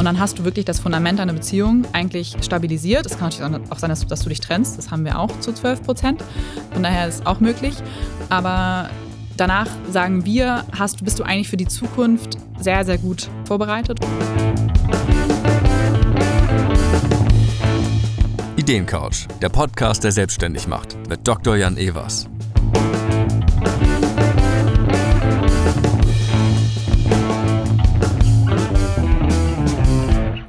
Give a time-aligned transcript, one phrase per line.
[0.00, 3.04] Und dann hast du wirklich das Fundament deiner Beziehung eigentlich stabilisiert.
[3.04, 4.78] Es kann natürlich auch sein, dass du, dass du dich trennst.
[4.78, 6.24] Das haben wir auch zu 12 Prozent.
[6.72, 7.74] Von daher ist es auch möglich.
[8.30, 8.88] Aber
[9.36, 13.98] danach sagen wir, hast, bist du eigentlich für die Zukunft sehr, sehr gut vorbereitet.
[18.56, 21.56] Ideencouch, der Podcast, der selbstständig macht, mit Dr.
[21.56, 22.26] Jan Evers.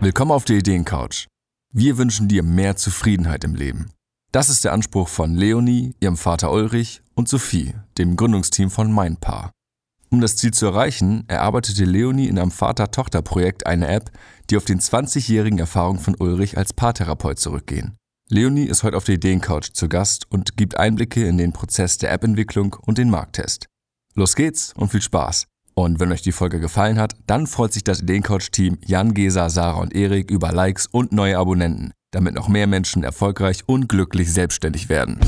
[0.04, 1.28] Willkommen auf der Ideencouch.
[1.72, 3.92] Wir wünschen dir mehr Zufriedenheit im Leben.
[4.32, 9.52] Das ist der Anspruch von Leonie, ihrem Vater Ulrich und Sophie, dem Gründungsteam von Mindpaar.
[10.09, 14.09] Um das Ziel zu erreichen, erarbeitete Leonie in einem Vater-Tochter-Projekt eine App,
[14.50, 17.95] die auf den 20-jährigen Erfahrungen von Ulrich als Paartherapeut zurückgehen.
[18.28, 22.12] Leonie ist heute auf der Ideencouch zu Gast und gibt Einblicke in den Prozess der
[22.12, 23.68] App-Entwicklung und den Markttest.
[24.16, 25.45] Los geht's und viel Spaß!
[25.73, 29.80] Und wenn euch die Folge gefallen hat, dann freut sich das Ideencoach-Team Jan, Gesa, Sarah
[29.80, 34.89] und Erik über Likes und neue Abonnenten, damit noch mehr Menschen erfolgreich und glücklich selbstständig
[34.89, 35.19] werden.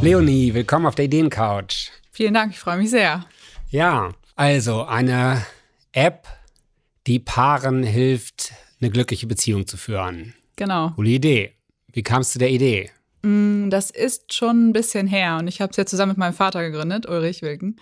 [0.00, 1.90] Leonie, willkommen auf der Ideencouch.
[2.12, 3.24] Vielen Dank, ich freue mich sehr.
[3.68, 5.44] Ja, also eine
[5.90, 6.28] App,
[7.08, 10.34] die Paaren hilft, eine glückliche Beziehung zu führen.
[10.54, 10.90] Genau.
[10.90, 11.54] Coole Idee.
[11.92, 12.90] Wie kamst du der Idee?
[13.22, 16.34] Mm, das ist schon ein bisschen her und ich habe es ja zusammen mit meinem
[16.34, 17.80] Vater gegründet, Ulrich Wilken.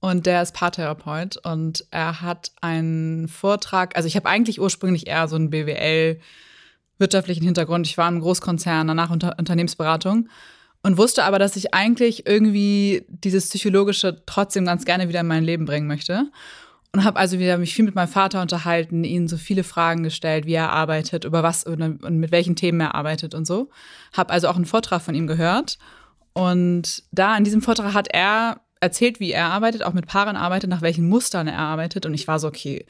[0.00, 5.28] Und der ist Paartherapeut und er hat einen Vortrag, also ich habe eigentlich ursprünglich eher
[5.28, 6.20] so einen BWL
[6.98, 7.86] wirtschaftlichen Hintergrund.
[7.86, 10.28] Ich war im Großkonzern, danach Unter Unternehmensberatung
[10.82, 15.44] und wusste aber, dass ich eigentlich irgendwie dieses psychologische trotzdem ganz gerne wieder in mein
[15.44, 16.30] Leben bringen möchte
[16.92, 20.46] und habe also wieder mich viel mit meinem Vater unterhalten, ihn so viele Fragen gestellt,
[20.46, 23.70] wie er arbeitet, über was und mit welchen Themen er arbeitet und so.
[24.12, 25.78] Habe also auch einen Vortrag von ihm gehört
[26.32, 30.70] und da in diesem Vortrag hat er erzählt, wie er arbeitet, auch mit Paaren arbeitet,
[30.70, 32.86] nach welchen Mustern er arbeitet und ich war so okay.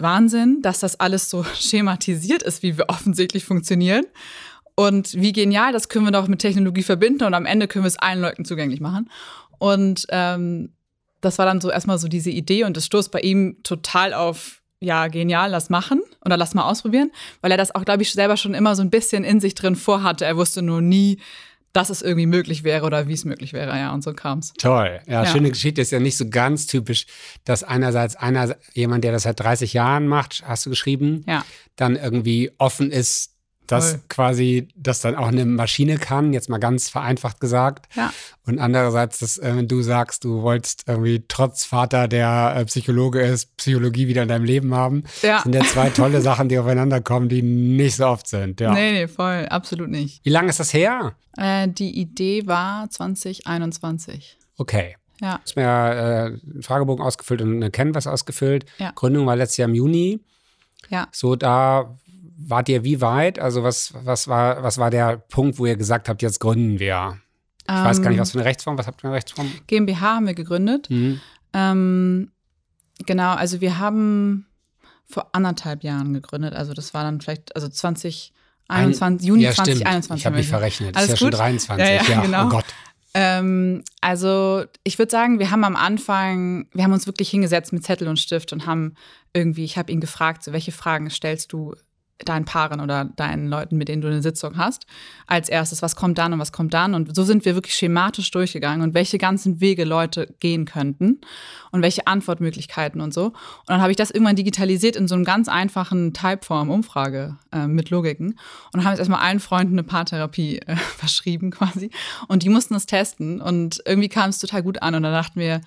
[0.00, 4.04] Wahnsinn, dass das alles so schematisiert ist, wie wir offensichtlich funktionieren.
[4.76, 7.88] Und wie genial, das können wir doch mit Technologie verbinden und am Ende können wir
[7.88, 9.10] es allen Leuten zugänglich machen.
[9.58, 10.72] Und ähm,
[11.20, 14.62] das war dann so erstmal so diese Idee und es stoßt bei ihm total auf,
[14.80, 18.36] ja, genial, lass machen oder lass mal ausprobieren, weil er das auch, glaube ich, selber
[18.36, 20.24] schon immer so ein bisschen in sich drin vorhatte.
[20.24, 21.18] Er wusste nur nie,
[21.72, 24.52] dass es irgendwie möglich wäre oder wie es möglich wäre, ja, und so kam es.
[24.58, 25.00] Toll.
[25.06, 27.06] Ja, ja, schöne Geschichte ist ja nicht so ganz typisch,
[27.44, 31.44] dass einerseits einer, jemand, der das seit 30 Jahren macht, hast du geschrieben, ja.
[31.76, 33.34] dann irgendwie offen ist,
[33.68, 34.00] dass Voll.
[34.08, 37.86] quasi das dann auch eine Maschine kann, jetzt mal ganz vereinfacht gesagt.
[37.94, 38.12] Ja.
[38.46, 43.56] Und andererseits, dass äh, du sagst, du wolltest irgendwie trotz Vater, der äh, Psychologe ist,
[43.58, 45.04] Psychologie wieder in deinem Leben haben.
[45.22, 45.42] Ja.
[45.42, 48.60] sind ja zwei tolle Sachen, die aufeinander kommen, die nicht so oft sind.
[48.60, 48.72] Ja.
[48.72, 50.24] Nee, nee, voll, absolut nicht.
[50.24, 51.14] Wie lange ist das her?
[51.36, 54.38] Äh, die Idee war 2021.
[54.56, 54.96] Okay.
[55.20, 55.34] Ja.
[55.36, 58.66] Du hast mir äh, einen Fragebogen ausgefüllt und eine Canvas ausgefüllt.
[58.78, 58.92] Ja.
[58.94, 60.20] Gründung war letztes Jahr im Juni.
[60.88, 61.08] Ja.
[61.12, 61.96] So, da
[62.38, 63.38] wart ihr wie weit?
[63.38, 67.18] Also was, was, war, was war der Punkt, wo ihr gesagt habt, jetzt gründen wir?
[67.66, 69.16] Ich ähm, weiß gar nicht, ähm, was für eine Rechtsform, was habt ihr für eine
[69.16, 69.50] Rechtsform?
[69.66, 70.88] GmbH haben wir gegründet.
[70.88, 71.20] Mhm.
[71.52, 72.30] Ähm,
[73.04, 74.46] genau, also wir haben
[75.06, 76.54] vor anderthalb Jahren gegründet.
[76.54, 78.32] Also das war dann vielleicht, also 20,
[78.68, 80.20] 21, Juni ja, 2021.
[80.20, 80.96] Ich habe mich verrechnet.
[80.96, 81.34] Alles ist ja gut?
[81.34, 81.86] schon 23.
[81.86, 82.20] Ja, ja, ja.
[82.20, 82.46] genau.
[82.46, 82.66] Oh Gott.
[83.14, 87.84] Ähm, also ich würde sagen, wir haben am Anfang, wir haben uns wirklich hingesetzt mit
[87.84, 88.94] Zettel und Stift und haben
[89.32, 91.74] irgendwie, ich habe ihn gefragt, so welche Fragen stellst du
[92.24, 94.86] deinen Paaren oder deinen Leuten, mit denen du eine Sitzung hast,
[95.26, 96.94] als erstes, was kommt dann und was kommt dann.
[96.94, 101.20] Und so sind wir wirklich schematisch durchgegangen und welche ganzen Wege Leute gehen könnten
[101.70, 103.26] und welche Antwortmöglichkeiten und so.
[103.26, 103.34] Und
[103.68, 108.38] dann habe ich das irgendwann digitalisiert in so einem ganz einfachen Typeform-Umfrage äh, mit Logiken
[108.72, 111.90] und haben jetzt erstmal allen Freunden eine Paartherapie äh, verschrieben quasi.
[112.26, 115.38] Und die mussten es testen und irgendwie kam es total gut an und da dachten
[115.38, 115.60] wir,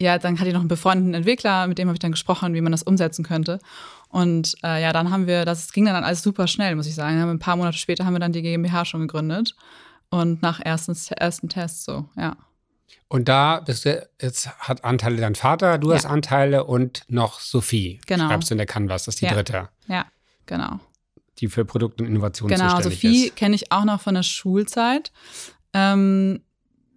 [0.00, 2.60] ja, dann hatte ich noch einen befreundeten Entwickler, mit dem habe ich dann gesprochen, wie
[2.60, 3.58] man das umsetzen könnte.
[4.08, 7.20] Und äh, ja, dann haben wir, das ging dann alles super schnell, muss ich sagen.
[7.20, 9.54] Ein paar Monate später haben wir dann die GmbH schon gegründet.
[10.10, 12.36] Und nach ersten, ersten Tests so, ja.
[13.08, 15.96] Und da bist du, jetzt hat Anteile dein Vater, du ja.
[15.96, 18.00] hast Anteile und noch Sophie.
[18.06, 18.28] Genau.
[18.28, 19.34] Schreibst du in der Canvas, das ist die ja.
[19.34, 19.68] dritte.
[19.86, 20.06] Ja,
[20.46, 20.80] genau.
[21.38, 23.02] Die für Produkt und Innovation genau, zuständig Sophie ist.
[23.02, 25.12] Genau, Sophie kenne ich auch noch von der Schulzeit.
[25.72, 26.42] Ähm,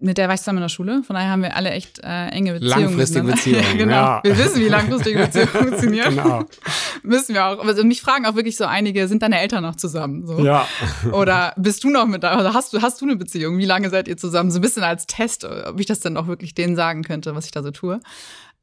[0.02, 1.04] mit der war ich zusammen in der Schule.
[1.04, 2.84] Von daher haben wir alle echt äh, enge Beziehungen.
[2.84, 3.66] Langfristige Beziehungen.
[3.78, 3.94] genau.
[3.94, 4.22] Ja.
[4.24, 6.10] Wir wissen, wie langfristige Beziehungen funktionieren.
[6.10, 6.46] genau.
[7.04, 7.66] Müssen wir auch.
[7.66, 10.26] Also mich fragen auch wirklich so einige, sind deine Eltern noch zusammen?
[10.26, 10.44] So.
[10.44, 10.68] Ja.
[11.12, 12.40] Oder bist du noch mit da?
[12.40, 13.58] Oder hast du, hast du eine Beziehung?
[13.58, 14.52] Wie lange seid ihr zusammen?
[14.52, 17.46] So ein bisschen als Test, ob ich das dann auch wirklich denen sagen könnte, was
[17.46, 18.00] ich da so tue.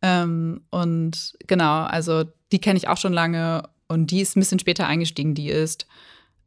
[0.02, 4.58] Ähm, und genau, also die kenne ich auch schon lange und die ist ein bisschen
[4.58, 5.34] später eingestiegen.
[5.34, 5.86] Die ist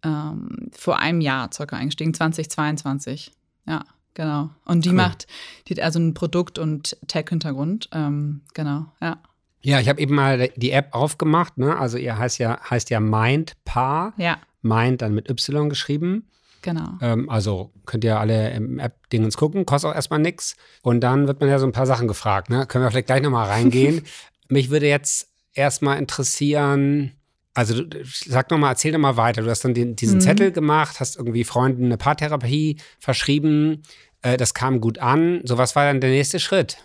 [0.03, 3.31] ähm, vor einem Jahr circa eingestiegen, 2022.
[3.67, 3.83] Ja.
[4.13, 4.49] Genau.
[4.65, 4.95] Und die cool.
[4.95, 5.27] macht,
[5.67, 7.89] die hat also ein Produkt- und Tech-Hintergrund.
[7.93, 9.17] Ähm, genau, ja.
[9.63, 11.77] Ja, ich habe eben mal die App aufgemacht, ne?
[11.77, 14.13] Also ihr heißt ja, heißt ja Mindpaar.
[14.17, 14.39] Ja.
[14.61, 16.27] Mind dann mit Y geschrieben.
[16.61, 16.97] Genau.
[17.01, 20.55] Ähm, also könnt ihr alle im App-Dingens gucken, kostet auch erstmal nichts.
[20.81, 22.65] Und dann wird man ja so ein paar Sachen gefragt, ne?
[22.65, 24.03] Können wir vielleicht gleich nochmal reingehen.
[24.49, 27.13] Mich würde jetzt erstmal interessieren,
[27.53, 29.41] also sag nochmal, erzähl nochmal weiter.
[29.41, 30.21] Du hast dann den, diesen mhm.
[30.21, 33.83] Zettel gemacht, hast irgendwie Freunden eine Paartherapie verschrieben.
[34.21, 35.41] Äh, das kam gut an.
[35.43, 36.77] So, was war dann der nächste Schritt?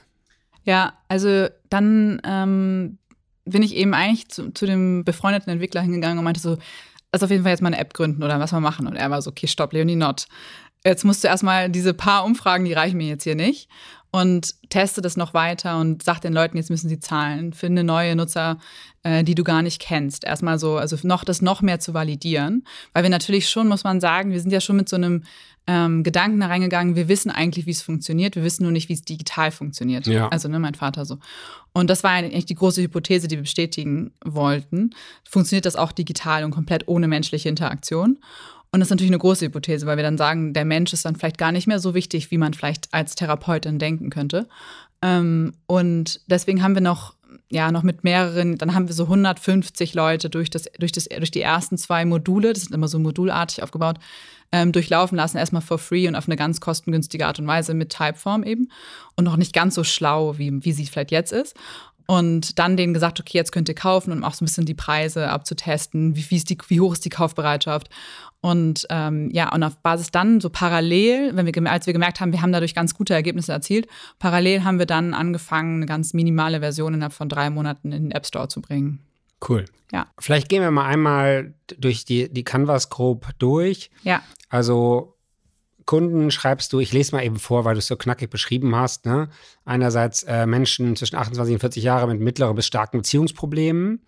[0.65, 2.99] Ja, also dann ähm,
[3.45, 6.59] bin ich eben eigentlich zu, zu, dem befreundeten Entwickler hingegangen und meinte so,
[7.13, 8.89] lass auf jeden Fall jetzt mal eine App gründen oder was wir machen.
[8.89, 10.27] Und er war so, okay, stopp, Leonie, not.
[10.85, 13.69] Jetzt musst du erstmal diese paar Umfragen, die reichen mir jetzt hier nicht.
[14.17, 17.53] Und teste das noch weiter und sag den Leuten, jetzt müssen sie zahlen.
[17.53, 18.57] Finde neue Nutzer,
[19.03, 20.25] äh, die du gar nicht kennst.
[20.25, 22.65] Erstmal so, also noch das noch mehr zu validieren.
[22.95, 25.25] Weil wir natürlich schon, muss man sagen, wir sind ja schon mit so einem
[25.67, 28.95] ähm, Gedanken da reingegangen, wir wissen eigentlich, wie es funktioniert, wir wissen nur nicht, wie
[28.95, 30.07] es digital funktioniert.
[30.07, 30.29] Ja.
[30.29, 31.19] Also ne, mein Vater so.
[31.75, 34.95] Und das war eigentlich die große Hypothese, die wir bestätigen wollten.
[35.29, 38.19] Funktioniert das auch digital und komplett ohne menschliche Interaktion?
[38.73, 41.17] Und das ist natürlich eine große Hypothese, weil wir dann sagen, der Mensch ist dann
[41.17, 44.49] vielleicht gar nicht mehr so wichtig, wie man vielleicht als Therapeutin denken könnte.
[45.03, 47.17] Ähm, und deswegen haben wir noch
[47.49, 51.31] ja, noch mit mehreren, dann haben wir so 150 Leute durch, das, durch, das, durch
[51.31, 53.99] die ersten zwei Module, das sind immer so modulartig aufgebaut,
[54.53, 57.91] ähm, durchlaufen lassen, erstmal for free und auf eine ganz kostengünstige Art und Weise mit
[57.91, 58.69] Typeform eben
[59.17, 61.57] und noch nicht ganz so schlau, wie, wie sie vielleicht jetzt ist.
[62.07, 64.75] Und dann denen gesagt, okay, jetzt könnt ihr kaufen, um auch so ein bisschen die
[64.75, 67.91] Preise abzutesten, wie, wie, ist die, wie hoch ist die Kaufbereitschaft.
[68.41, 72.33] Und ähm, ja, und auf Basis dann so parallel, wenn wir, als wir gemerkt haben,
[72.33, 73.89] wir haben dadurch ganz gute Ergebnisse erzielt,
[74.21, 78.11] parallel haben wir dann angefangen, eine ganz minimale Version innerhalb von drei Monaten in den
[78.13, 79.01] App Store zu bringen.
[79.47, 79.65] Cool.
[79.93, 80.07] Ja.
[80.19, 83.91] Vielleicht gehen wir mal einmal durch die, die Canvas grob durch.
[84.03, 84.23] Ja.
[84.49, 85.16] Also
[85.87, 89.07] Kunden schreibst du, ich lese mal eben vor, weil du es so knackig beschrieben hast.
[89.07, 89.29] Ne?
[89.65, 94.05] Einerseits äh, Menschen zwischen 28 und 40 Jahren mit mittleren bis starken Beziehungsproblemen.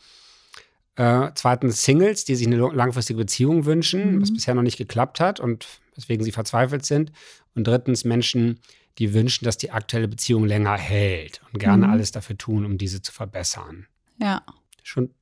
[0.97, 4.23] Äh, zweitens Singles, die sich eine langfristige Beziehung wünschen, mhm.
[4.23, 7.13] was bisher noch nicht geklappt hat und weswegen sie verzweifelt sind.
[7.55, 8.59] Und drittens Menschen,
[8.99, 11.93] die wünschen, dass die aktuelle Beziehung länger hält und gerne mhm.
[11.93, 13.87] alles dafür tun, um diese zu verbessern.
[14.21, 14.43] Ja.
[14.83, 15.15] Schon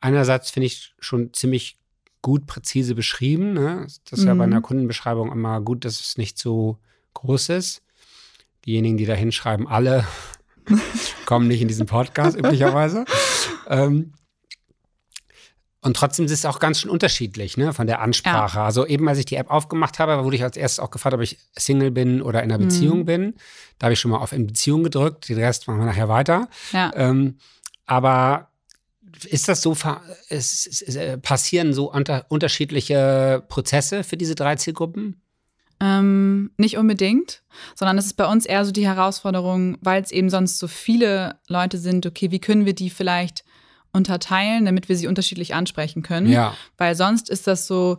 [0.00, 1.79] einerseits finde ich schon ziemlich
[2.22, 3.52] gut präzise beschrieben.
[3.54, 3.86] Ne?
[4.04, 4.28] Das ist mhm.
[4.28, 4.64] ja bei einer mhm.
[4.64, 6.78] Kundenbeschreibung immer gut, dass es nicht so
[7.14, 7.82] groß ist.
[8.66, 10.04] Diejenigen, die da hinschreiben, alle
[11.26, 13.04] kommen nicht in diesen Podcast üblicherweise.
[13.68, 14.14] Ähm,
[15.82, 18.58] und trotzdem ist es auch ganz schön unterschiedlich, ne, von der Ansprache.
[18.58, 18.64] Ja.
[18.64, 21.22] Also eben, als ich die App aufgemacht habe, wurde ich als erstes auch gefragt, ob
[21.22, 23.04] ich Single bin oder in einer Beziehung mhm.
[23.06, 23.34] bin.
[23.78, 25.28] Da habe ich schon mal auf in Beziehung gedrückt.
[25.28, 26.48] Den Rest machen wir nachher weiter.
[26.72, 26.90] Ja.
[26.94, 27.38] Ähm,
[27.86, 28.49] aber
[29.28, 29.76] ist das so,
[30.28, 35.20] es, es, es äh, passieren so unter, unterschiedliche Prozesse für diese drei Zielgruppen?
[35.82, 37.42] Ähm, nicht unbedingt,
[37.74, 41.38] sondern es ist bei uns eher so die Herausforderung, weil es eben sonst so viele
[41.48, 43.44] Leute sind, okay, wie können wir die vielleicht
[43.92, 46.30] unterteilen, damit wir sie unterschiedlich ansprechen können?
[46.30, 46.54] Ja.
[46.76, 47.98] Weil sonst ist das so,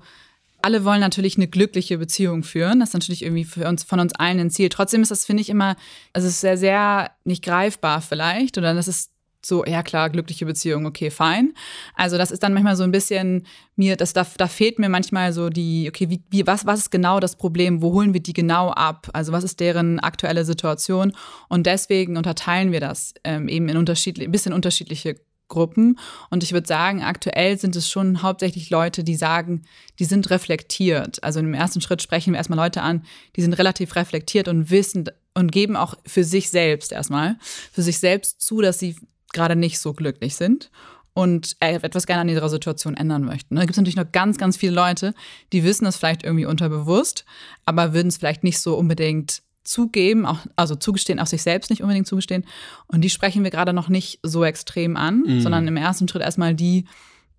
[0.61, 2.79] alle wollen natürlich eine glückliche Beziehung führen.
[2.79, 4.69] Das ist natürlich irgendwie für uns, von uns allen ein Ziel.
[4.69, 5.75] Trotzdem ist das, finde ich, immer,
[6.13, 8.57] also es ist sehr, sehr nicht greifbar vielleicht.
[8.57, 9.10] Oder das ist
[9.45, 11.53] so, ja klar, glückliche Beziehung, okay, fein.
[11.95, 15.33] Also das ist dann manchmal so ein bisschen mir, das, da, da fehlt mir manchmal
[15.33, 17.81] so die, okay, wie, wie, was, was ist genau das Problem?
[17.81, 19.09] Wo holen wir die genau ab?
[19.13, 21.13] Also was ist deren aktuelle Situation?
[21.49, 25.16] Und deswegen unterteilen wir das ähm, eben in unterschiedliche, ein bisschen unterschiedliche
[25.51, 25.99] Gruppen.
[26.31, 29.63] Und ich würde sagen, aktuell sind es schon hauptsächlich Leute, die sagen,
[29.99, 31.23] die sind reflektiert.
[31.23, 33.04] Also im ersten Schritt sprechen wir erstmal Leute an,
[33.35, 37.37] die sind relativ reflektiert und wissen und geben auch für sich selbst erstmal,
[37.71, 38.95] für sich selbst zu, dass sie
[39.33, 40.71] gerade nicht so glücklich sind
[41.14, 43.56] und etwas gerne an ihrer Situation ändern möchten.
[43.56, 45.14] Da gibt es natürlich noch ganz, ganz viele Leute,
[45.52, 47.26] die wissen das vielleicht irgendwie unterbewusst,
[47.66, 51.81] aber würden es vielleicht nicht so unbedingt zugeben, auch, also zugestehen, auch sich selbst nicht
[51.81, 52.45] unbedingt zugestehen.
[52.88, 55.42] Und die sprechen wir gerade noch nicht so extrem an, mhm.
[55.42, 56.85] sondern im ersten Schritt erstmal die,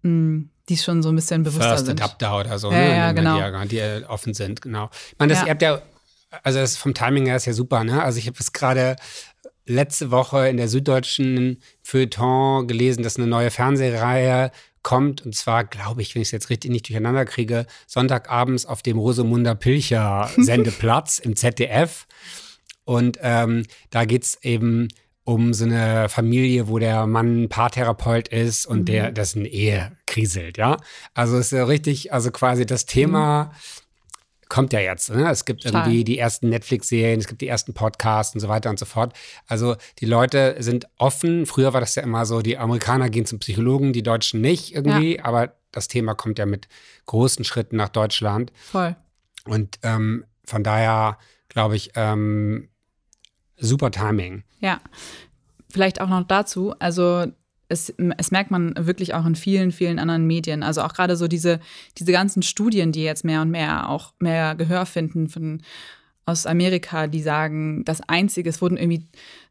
[0.03, 2.01] mm, die schon so ein bisschen bewusster First sind.
[2.01, 2.97] Adapter oder so, ja, ne?
[2.97, 3.37] ja, genau.
[3.37, 4.91] Diagramm, die offen sind, genau.
[5.11, 5.47] Ich meine, das, ja.
[5.47, 5.83] ihr habt ja,
[6.43, 8.03] also das vom Timing her ist ja super, ne?
[8.03, 8.97] Also ich habe es gerade
[9.67, 14.51] letzte Woche in der Süddeutschen Feuilleton gelesen, dass eine neue Fernsehreihe
[14.83, 15.25] kommt.
[15.25, 18.99] Und zwar, glaube ich, wenn ich es jetzt richtig nicht durcheinander kriege, Sonntagabends auf dem
[18.99, 22.07] Rosamunder Pilcher Sendeplatz im ZDF.
[22.85, 24.89] Und ähm, da geht es eben
[25.25, 28.85] um so eine Familie, wo der Mann Paartherapeut ist und mhm.
[28.87, 30.79] der das in Ehe kriselt, ja.
[31.15, 33.45] Also es ist ja richtig, also quasi das Thema.
[33.45, 33.82] Mhm
[34.53, 35.09] kommt ja jetzt.
[35.09, 35.31] Ne?
[35.31, 35.81] Es gibt Total.
[35.81, 39.15] irgendwie die ersten Netflix-Serien, es gibt die ersten Podcasts und so weiter und so fort.
[39.47, 41.47] Also die Leute sind offen.
[41.47, 45.17] Früher war das ja immer so, die Amerikaner gehen zum Psychologen, die Deutschen nicht irgendwie.
[45.17, 45.25] Ja.
[45.25, 46.69] Aber das Thema kommt ja mit
[47.07, 48.53] großen Schritten nach Deutschland.
[48.71, 48.95] Voll.
[49.47, 51.17] Und ähm, von daher
[51.49, 52.69] glaube ich, ähm,
[53.57, 54.45] super Timing.
[54.61, 54.83] Ja,
[55.71, 57.25] vielleicht auch noch dazu, also
[57.73, 60.63] es, es, merkt man wirklich auch in vielen, vielen anderen Medien.
[60.63, 61.59] Also auch gerade so diese,
[61.99, 65.63] diese ganzen Studien, die jetzt mehr und mehr auch mehr Gehör finden von,
[66.27, 69.07] aus Amerika, die sagen, das Einzige, es wurden irgendwie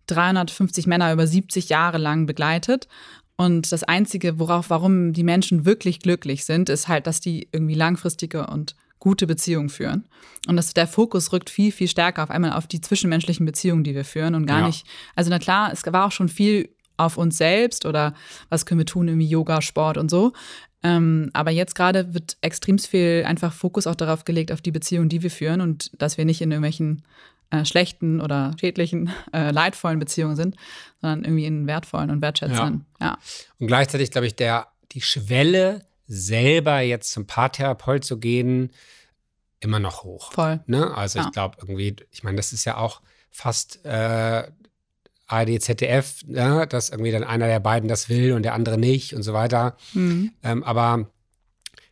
[0.07, 2.87] 350 Männer über 70 Jahre lang begleitet.
[3.35, 7.73] Und das Einzige, worauf, warum die Menschen wirklich glücklich sind, ist halt, dass die irgendwie
[7.73, 10.07] langfristige und gute Beziehungen führen.
[10.47, 13.95] Und dass der Fokus rückt viel, viel stärker auf einmal auf die zwischenmenschlichen Beziehungen, die
[13.95, 14.67] wir führen und gar ja.
[14.67, 14.85] nicht.
[15.15, 16.69] Also, na klar, es war auch schon viel
[17.05, 18.13] auf uns selbst oder
[18.49, 20.33] was können wir tun, irgendwie Yoga, Sport und so.
[20.83, 25.09] Ähm, aber jetzt gerade wird extrem viel einfach Fokus auch darauf gelegt, auf die Beziehungen,
[25.09, 27.03] die wir führen und dass wir nicht in irgendwelchen
[27.51, 30.55] äh, schlechten oder schädlichen, äh, leidvollen Beziehungen sind,
[31.01, 32.85] sondern irgendwie in wertvollen und wertschätzenden.
[32.99, 33.07] Ja.
[33.07, 33.17] ja.
[33.59, 38.71] Und gleichzeitig, glaube ich, der, die Schwelle, selber jetzt zum Paartherapeut zu gehen,
[39.61, 40.33] immer noch hoch.
[40.33, 40.59] Voll.
[40.65, 40.93] Ne?
[40.95, 41.25] Also ja.
[41.25, 44.51] ich glaube irgendwie, ich meine, das ist ja auch fast äh,
[45.31, 49.15] ARD, ZDF, ja, dass irgendwie dann einer der beiden das will und der andere nicht
[49.15, 49.75] und so weiter.
[49.93, 50.31] Mhm.
[50.43, 51.07] Ähm, aber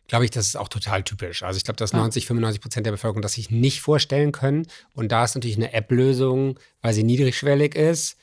[0.08, 1.42] glaube ich, das ist auch total typisch.
[1.42, 4.66] Also ich glaube, dass 90, 95 Prozent der Bevölkerung das sich nicht vorstellen können.
[4.92, 8.16] Und da ist natürlich eine App-Lösung, weil sie niedrigschwellig ist.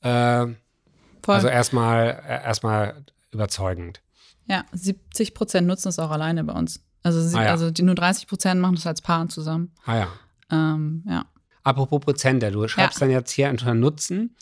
[0.00, 0.46] Äh,
[1.26, 4.00] also erstmal äh, erstmal überzeugend.
[4.46, 6.80] Ja, 70 Prozent nutzen es auch alleine bei uns.
[7.02, 7.50] Also, sie, ah, ja.
[7.50, 9.72] also die nur 30 Prozent machen das als Paar zusammen.
[9.84, 10.08] Ah ja.
[10.50, 11.26] Ähm, ja.
[11.64, 13.06] Apropos Prozente, du schreibst ja.
[13.06, 14.36] dann jetzt hier unter Nutzen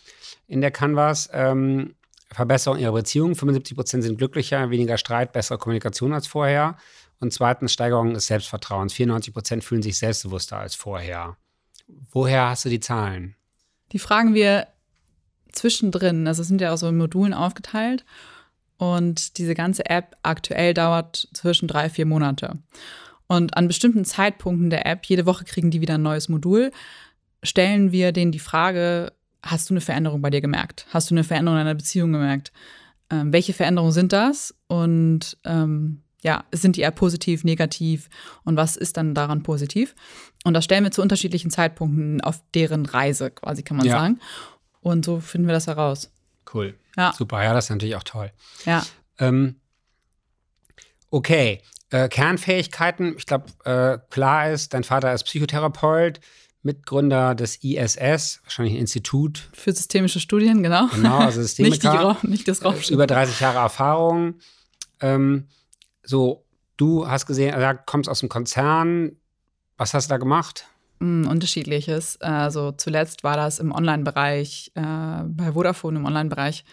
[0.46, 1.30] in der Canvas.
[1.32, 1.94] Ähm,
[2.30, 3.34] Verbesserung ihrer Beziehung.
[3.34, 6.76] 75 Prozent sind glücklicher, weniger Streit, bessere Kommunikation als vorher.
[7.20, 8.92] Und zweitens Steigerung des Selbstvertrauens.
[8.94, 11.36] 94 Prozent fühlen sich selbstbewusster als vorher.
[12.10, 13.36] Woher hast du die Zahlen?
[13.92, 14.66] Die fragen wir
[15.52, 16.26] zwischendrin.
[16.26, 18.04] Also es sind ja auch so in Modulen aufgeteilt.
[18.78, 22.58] Und diese ganze App aktuell dauert zwischen drei, vier Monate.
[23.28, 26.72] Und an bestimmten Zeitpunkten der App, jede Woche kriegen die wieder ein neues Modul,
[27.42, 30.86] stellen wir denen die Frage, hast du eine Veränderung bei dir gemerkt?
[30.90, 32.52] Hast du eine Veränderung in deiner Beziehung gemerkt?
[33.10, 34.54] Ähm, welche Veränderungen sind das?
[34.68, 38.08] Und ähm, ja, sind die eher positiv, negativ?
[38.44, 39.94] Und was ist dann daran positiv?
[40.44, 43.98] Und das stellen wir zu unterschiedlichen Zeitpunkten auf deren Reise, quasi kann man ja.
[43.98, 44.20] sagen.
[44.80, 46.10] Und so finden wir das heraus.
[46.52, 46.74] Cool.
[46.96, 47.12] Ja.
[47.12, 48.30] Super, ja, das ist natürlich auch toll.
[48.64, 48.84] Ja.
[49.18, 49.56] Ähm,
[51.10, 51.60] okay.
[51.90, 56.20] Äh, Kernfähigkeiten, ich glaube, äh, klar ist, dein Vater ist Psychotherapeut.
[56.62, 59.48] Mitgründer des ISS, wahrscheinlich ein Institut.
[59.52, 60.86] Für systemische Studien, genau.
[60.94, 62.08] Genau, also Systemiker.
[62.08, 62.90] nicht, die, nicht das Raumschiff.
[62.90, 64.34] Über 30 Jahre Erfahrung.
[65.00, 65.48] Ähm,
[66.04, 66.44] so,
[66.76, 69.12] du hast gesehen, also, kommst aus dem Konzern.
[69.76, 70.66] Was hast du da gemacht?
[71.00, 72.20] Mm, unterschiedliches.
[72.20, 76.64] Also zuletzt war das im Online-Bereich, äh, bei Vodafone im Online-Bereich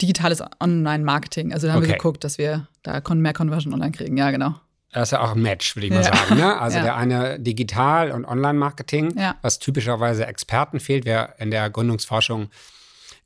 [0.00, 1.52] digitales Online-Marketing.
[1.52, 1.88] Also da haben okay.
[1.88, 4.16] wir geguckt, dass wir da mehr Conversion online kriegen.
[4.16, 4.54] Ja, genau.
[4.92, 6.14] Das ist ja auch ein Match, würde ich mal ja.
[6.14, 6.36] sagen.
[6.36, 6.56] Ne?
[6.60, 6.82] Also ja.
[6.84, 9.36] der eine Digital- und Online-Marketing, ja.
[9.42, 11.06] was typischerweise Experten fehlt.
[11.06, 12.50] Wir in der Gründungsforschung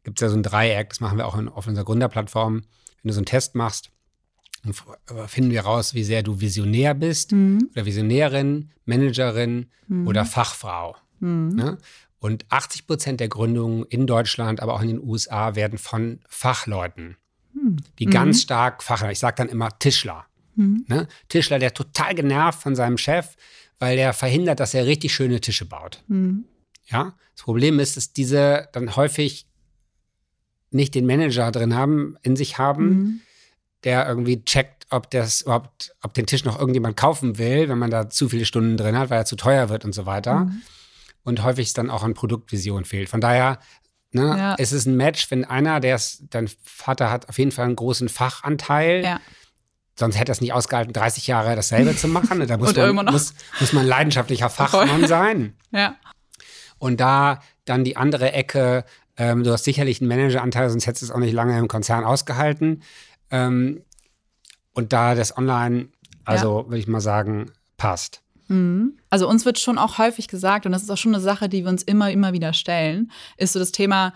[0.04, 2.62] gibt es ja so ein Dreieck, das machen wir auch in, auf unserer Gründerplattform.
[3.02, 3.90] Wenn du so einen Test machst,
[5.26, 7.70] finden wir raus, wie sehr du Visionär bist mhm.
[7.72, 10.06] oder Visionärin, Managerin mhm.
[10.06, 10.96] oder Fachfrau.
[11.20, 11.54] Mhm.
[11.54, 11.78] Ne?
[12.18, 17.16] Und 80 Prozent der Gründungen in Deutschland, aber auch in den USA werden von Fachleuten,
[17.52, 17.76] mhm.
[17.98, 20.26] die ganz stark Fachleute, ich sage dann immer Tischler.
[20.56, 20.84] Mhm.
[20.88, 21.08] Ne?
[21.28, 23.36] Tischler, der total genervt von seinem Chef,
[23.78, 26.02] weil der verhindert, dass er richtig schöne Tische baut.
[26.08, 26.44] Mhm.
[26.86, 29.46] Ja, das Problem ist, dass diese dann häufig
[30.70, 33.20] nicht den Manager drin haben, in sich haben, mhm.
[33.84, 37.90] der irgendwie checkt, ob das überhaupt, ob den Tisch noch irgendjemand kaufen will, wenn man
[37.90, 40.40] da zu viele Stunden drin hat, weil er zu teuer wird und so weiter.
[40.40, 40.62] Mhm.
[41.24, 43.08] Und häufig dann auch an Produktvision fehlt.
[43.08, 43.58] Von daher
[44.16, 44.22] Ne?
[44.38, 44.54] Ja.
[44.58, 48.08] Es ist ein Match, wenn einer, der dein Vater hat auf jeden Fall einen großen
[48.08, 49.20] Fachanteil, ja.
[49.98, 52.46] Sonst hätte es nicht ausgehalten, 30 Jahre dasselbe zu machen.
[52.46, 55.56] Da muss, man, muss, muss man leidenschaftlicher Fachmann sein.
[55.70, 55.96] Ja.
[56.78, 58.84] Und da dann die andere Ecke,
[59.16, 62.04] ähm, du hast sicherlich einen Manageranteil, sonst hättest du es auch nicht lange im Konzern
[62.04, 62.82] ausgehalten.
[63.30, 63.82] Ähm,
[64.74, 65.88] und da das Online,
[66.24, 66.64] also ja.
[66.66, 68.20] würde ich mal sagen, passt.
[68.48, 68.98] Mhm.
[69.08, 71.64] Also uns wird schon auch häufig gesagt, und das ist auch schon eine Sache, die
[71.64, 74.12] wir uns immer, immer wieder stellen, ist so das Thema,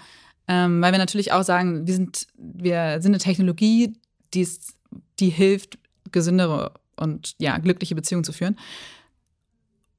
[0.47, 3.95] ähm, weil wir natürlich auch sagen, wir sind, wir sind eine Technologie,
[4.35, 4.75] die ist
[5.19, 5.79] die hilft,
[6.13, 8.59] gesündere und ja, glückliche Beziehungen zu führen.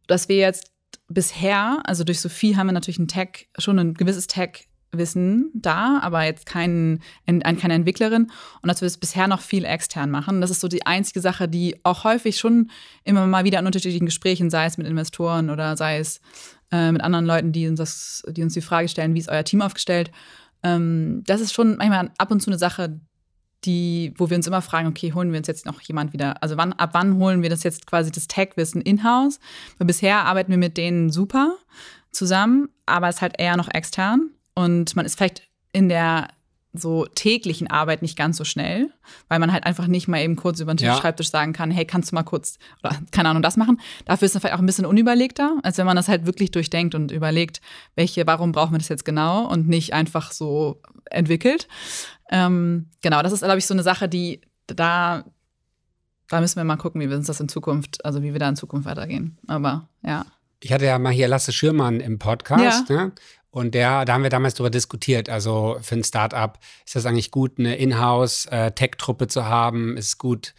[0.08, 0.72] Dass wir jetzt
[1.08, 6.24] bisher, also durch Sophie haben wir natürlich ein Tech, schon ein gewisses Tech-Wissen da, aber
[6.24, 8.32] jetzt kein, keine Entwicklerin.
[8.62, 10.42] Und dass wir es bisher noch viel extern machen.
[10.42, 12.70] Das ist so die einzige Sache, die auch häufig schon
[13.04, 16.22] immer mal wieder in unterschiedlichen Gesprächen, sei es mit Investoren oder sei es
[16.72, 19.44] äh, mit anderen Leuten, die uns, das, die uns die Frage stellen, wie ist euer
[19.44, 20.12] Team aufgestellt.
[20.64, 23.00] Ähm, das ist schon manchmal ab und zu eine Sache,
[23.66, 26.58] die, wo wir uns immer fragen, okay, holen wir uns jetzt noch jemand wieder, also
[26.58, 29.40] wann, ab wann holen wir das jetzt quasi das Tech-Wissen in-house?
[29.80, 31.58] Bisher arbeiten wir mit denen super
[32.12, 36.28] zusammen, aber es ist halt eher noch extern und man ist vielleicht in der
[36.74, 38.92] so täglichen Arbeit nicht ganz so schnell,
[39.28, 40.96] weil man halt einfach nicht mal eben kurz über den ja.
[40.96, 43.82] Schreibtisch sagen kann, hey, kannst du mal kurz, oder keine Ahnung, das machen.
[44.06, 46.96] Dafür ist es vielleicht auch ein bisschen unüberlegter, als wenn man das halt wirklich durchdenkt
[46.96, 47.60] und überlegt,
[47.96, 51.68] welche, warum brauchen wir das jetzt genau und nicht einfach so entwickelt.
[52.32, 55.26] Ähm, genau, das ist, glaube ich, so eine Sache, die da,
[56.30, 58.50] da müssen wir mal gucken, wie wir uns das in Zukunft, also wie wir da
[58.50, 59.38] in Zukunft weitergehen.
[59.48, 60.26] Aber ja.
[60.62, 62.96] Ich hatte ja mal hier Lasse Schürmann im Podcast, ja.
[63.08, 63.12] ne?
[63.50, 65.28] Und der, da haben wir damals darüber diskutiert.
[65.28, 69.98] Also für ein Startup ist das eigentlich gut, eine Inhouse-Tech-Truppe zu haben.
[69.98, 70.54] Ist gut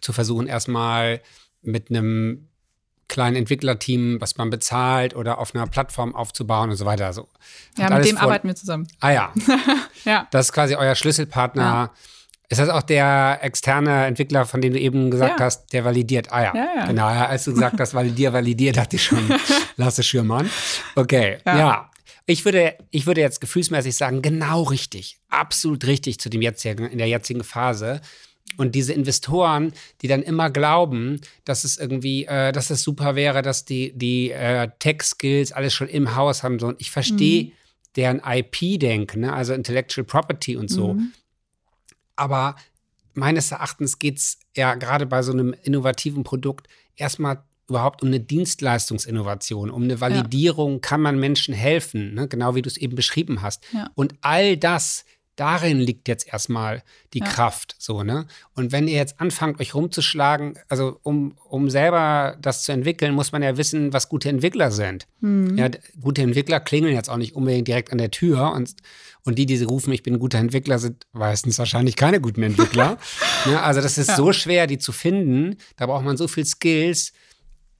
[0.00, 1.20] zu versuchen, erstmal
[1.62, 2.48] mit einem
[3.08, 7.06] kleinen Entwicklerteam, was man bezahlt oder auf einer Plattform aufzubauen und so weiter.
[7.06, 7.28] Also,
[7.76, 8.86] ja, mit dem vor arbeiten wir zusammen.
[9.00, 9.32] Ah ja.
[10.04, 10.28] ja.
[10.30, 11.62] Das ist quasi euer Schlüsselpartner.
[11.62, 11.92] Ja.
[12.50, 15.46] Ist das auch der externe Entwickler, von dem du eben gesagt ja.
[15.46, 16.32] hast, der validiert?
[16.32, 16.86] Ah ja, ja, ja.
[16.86, 17.06] genau.
[17.06, 19.18] Als du gesagt hast, validier, validier, dachte ich schon,
[19.76, 20.48] Lasse Schürmann.
[20.94, 21.90] Okay, ja.
[22.24, 26.98] Ich würde, ich würde jetzt gefühlsmäßig sagen, genau richtig, absolut richtig zu dem jetzigen, in
[26.98, 28.02] der jetzigen Phase.
[28.56, 33.42] Und diese Investoren, die dann immer glauben, dass es irgendwie, äh, dass es super wäre,
[33.42, 36.58] dass die, die äh, Tech-Skills alles schon im Haus haben.
[36.58, 36.66] So.
[36.68, 37.52] Und ich verstehe mhm.
[37.96, 39.32] deren IP-Denken, ne?
[39.32, 40.94] also Intellectual Property und so.
[40.94, 41.12] Mhm.
[42.16, 42.56] Aber
[43.14, 48.20] meines Erachtens geht es ja gerade bei so einem innovativen Produkt erstmal überhaupt um eine
[48.20, 50.78] Dienstleistungsinnovation, um eine Validierung, ja.
[50.80, 52.26] kann man Menschen helfen, ne?
[52.26, 53.62] genau wie du es eben beschrieben hast.
[53.72, 53.90] Ja.
[53.94, 55.04] Und all das,
[55.38, 56.82] darin liegt jetzt erstmal
[57.14, 57.26] die ja.
[57.26, 58.26] Kraft, so, ne?
[58.54, 63.30] Und wenn ihr jetzt anfangt, euch rumzuschlagen, also um, um selber das zu entwickeln, muss
[63.30, 65.06] man ja wissen, was gute Entwickler sind.
[65.20, 65.56] Mhm.
[65.56, 65.68] Ja,
[66.00, 68.74] gute Entwickler klingeln jetzt auch nicht unbedingt direkt an der Tür und,
[69.24, 72.42] und die, die sie rufen, ich bin ein guter Entwickler, sind meistens wahrscheinlich keine guten
[72.74, 72.98] ja,
[73.46, 73.62] ne?
[73.62, 75.56] also das ist so schwer, die zu finden.
[75.76, 77.12] Da braucht man so viel Skills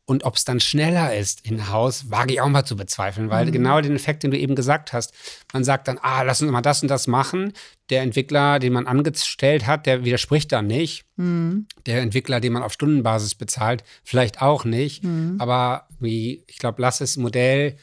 [0.09, 3.53] und ob es dann schneller ist in-house, wage ich auch mal zu bezweifeln, weil mhm.
[3.53, 5.13] genau den Effekt, den du eben gesagt hast,
[5.53, 7.53] man sagt dann, ah, lass uns mal das und das machen.
[7.91, 11.05] Der Entwickler, den man angestellt hat, der widerspricht dann nicht.
[11.17, 11.67] Mhm.
[11.85, 15.05] Der Entwickler, den man auf Stundenbasis bezahlt, vielleicht auch nicht.
[15.05, 15.37] Mhm.
[15.41, 17.77] Aber wie, ich glaube, Lasses Modell,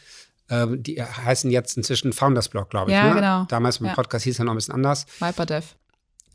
[0.48, 2.98] äh, die heißen jetzt inzwischen Founders Blog, glaube ich.
[2.98, 3.16] Ja, ne?
[3.16, 3.46] genau.
[3.50, 3.94] Damals im ja.
[3.94, 5.06] Podcast hieß er noch ein bisschen anders.
[5.20, 5.76] Viperdev.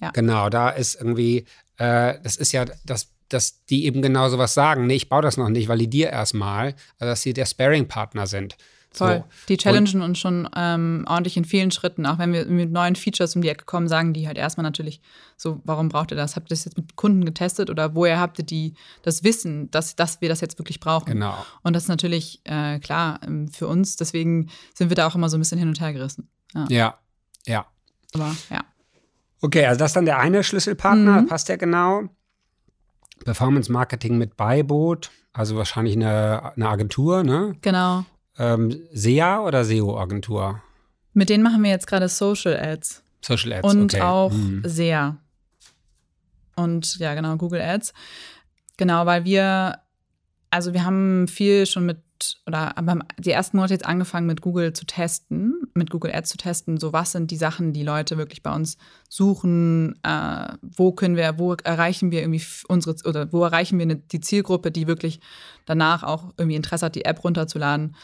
[0.00, 0.10] Ja.
[0.12, 1.46] Genau, da ist irgendwie,
[1.78, 4.86] äh, das ist ja das dass die eben genau so was sagen.
[4.86, 8.56] Nee, ich baue das noch nicht, validiere erstmal, also dass sie der Sparing-Partner sind.
[8.92, 9.18] Voll.
[9.18, 9.24] So.
[9.48, 12.06] Die challengen uns schon ähm, ordentlich in vielen Schritten.
[12.06, 15.00] Auch wenn wir mit neuen Features um die Ecke kommen, sagen die halt erstmal natürlich
[15.36, 16.34] so, warum braucht ihr das?
[16.34, 19.94] Habt ihr das jetzt mit Kunden getestet oder woher habt ihr die, das Wissen, dass,
[19.94, 21.06] dass wir das jetzt wirklich brauchen?
[21.06, 21.34] Genau.
[21.62, 23.96] Und das ist natürlich äh, klar ähm, für uns.
[23.96, 26.28] Deswegen sind wir da auch immer so ein bisschen hin und her gerissen.
[26.52, 26.98] Ja, ja.
[27.46, 27.66] ja.
[28.12, 28.64] Aber ja.
[29.40, 31.26] Okay, also das ist dann der eine Schlüsselpartner, mhm.
[31.26, 32.08] passt ja genau.
[33.24, 37.56] Performance Marketing mit Beiboot, also wahrscheinlich eine, eine Agentur, ne?
[37.60, 38.04] Genau.
[38.38, 40.62] Ähm, SEA oder SEO-Agentur?
[41.12, 43.02] Mit denen machen wir jetzt gerade Social Ads.
[43.20, 43.64] Social Ads.
[43.64, 44.02] Und okay.
[44.02, 44.62] auch hm.
[44.64, 45.16] SEA.
[46.56, 47.92] Und ja, genau, Google Ads.
[48.76, 49.78] Genau, weil wir,
[50.50, 51.98] also wir haben viel schon mit
[52.46, 56.36] oder haben die ersten Monate jetzt angefangen mit Google zu testen, mit Google Ads zu
[56.36, 58.76] testen, so was sind die Sachen, die Leute wirklich bei uns
[59.08, 63.96] suchen, äh, wo können wir, wo erreichen wir irgendwie unsere oder wo erreichen wir eine,
[63.96, 65.20] die Zielgruppe, die wirklich
[65.66, 67.96] danach auch irgendwie Interesse hat, die App runterzuladen.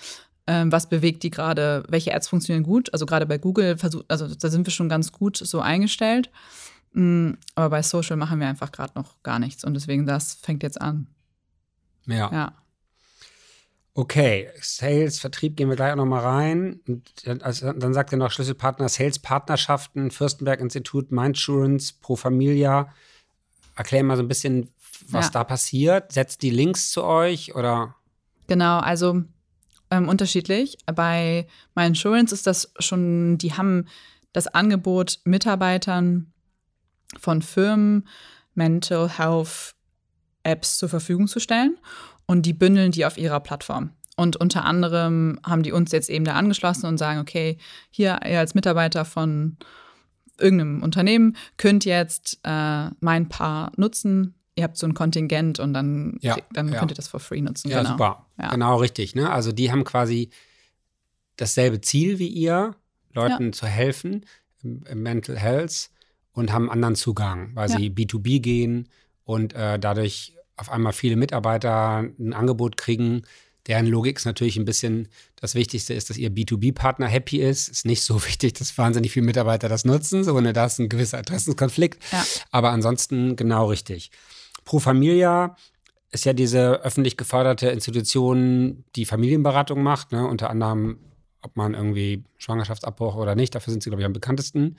[0.46, 2.92] Ähm, was bewegt die gerade, welche Ads funktionieren gut?
[2.92, 6.30] Also gerade bei Google versuch, also da sind wir schon ganz gut so eingestellt.
[6.92, 10.62] Mm, aber bei Social machen wir einfach gerade noch gar nichts und deswegen das fängt
[10.62, 11.08] jetzt an.
[12.06, 12.30] Ja.
[12.32, 12.52] ja.
[13.98, 16.80] Okay, Sales, Vertrieb gehen wir gleich auch nochmal rein.
[16.86, 22.92] Und also dann sagt er noch Schlüsselpartner, Sales-Partnerschaften, Fürstenberg-Institut, Mindsurance, Pro Familia.
[23.74, 24.68] Erklär mal so ein bisschen,
[25.08, 25.30] was ja.
[25.30, 26.12] da passiert.
[26.12, 27.94] Setzt die Links zu euch oder?
[28.48, 29.22] Genau, also
[29.90, 30.76] ähm, unterschiedlich.
[30.94, 33.86] Bei Mindsurance ist das schon, die haben
[34.34, 36.34] das Angebot, Mitarbeitern
[37.18, 38.06] von Firmen
[38.54, 39.74] Mental Health
[40.42, 41.78] Apps zur Verfügung zu stellen
[42.26, 43.90] und die bündeln die auf ihrer Plattform.
[44.16, 47.58] Und unter anderem haben die uns jetzt eben da angeschlossen und sagen, okay,
[47.90, 49.58] hier ihr als Mitarbeiter von
[50.38, 54.34] irgendeinem Unternehmen könnt jetzt äh, mein Paar nutzen.
[54.54, 56.78] Ihr habt so ein Kontingent und dann, ja, dann ja.
[56.78, 57.68] könnt ihr das for free nutzen.
[57.68, 57.90] Ja, genau.
[57.90, 58.26] super.
[58.40, 58.50] Ja.
[58.50, 59.14] Genau richtig.
[59.14, 59.30] Ne?
[59.30, 60.30] Also die haben quasi
[61.36, 62.74] dasselbe Ziel wie ihr,
[63.12, 64.24] Leuten zu helfen
[64.62, 65.90] im, Mental Health
[66.32, 68.88] und haben anderen Zugang, weil sie B2B gehen
[69.24, 73.22] und äh, dadurch auf einmal viele Mitarbeiter ein Angebot kriegen,
[73.66, 77.68] Deren Logik ist natürlich ein bisschen, das Wichtigste ist, dass ihr B2B-Partner happy ist.
[77.68, 80.88] Ist nicht so wichtig, dass wahnsinnig viele Mitarbeiter das nutzen, so ne, da ist ein
[80.88, 82.02] gewisser Interessenskonflikt.
[82.12, 82.24] Ja.
[82.50, 84.10] Aber ansonsten genau richtig.
[84.64, 85.56] Pro Familia
[86.10, 90.26] ist ja diese öffentlich geförderte Institution, die Familienberatung macht, ne?
[90.26, 90.98] unter anderem
[91.42, 93.54] ob man irgendwie Schwangerschaftsabbruch oder nicht.
[93.54, 94.78] Dafür sind sie, glaube ich, am bekanntesten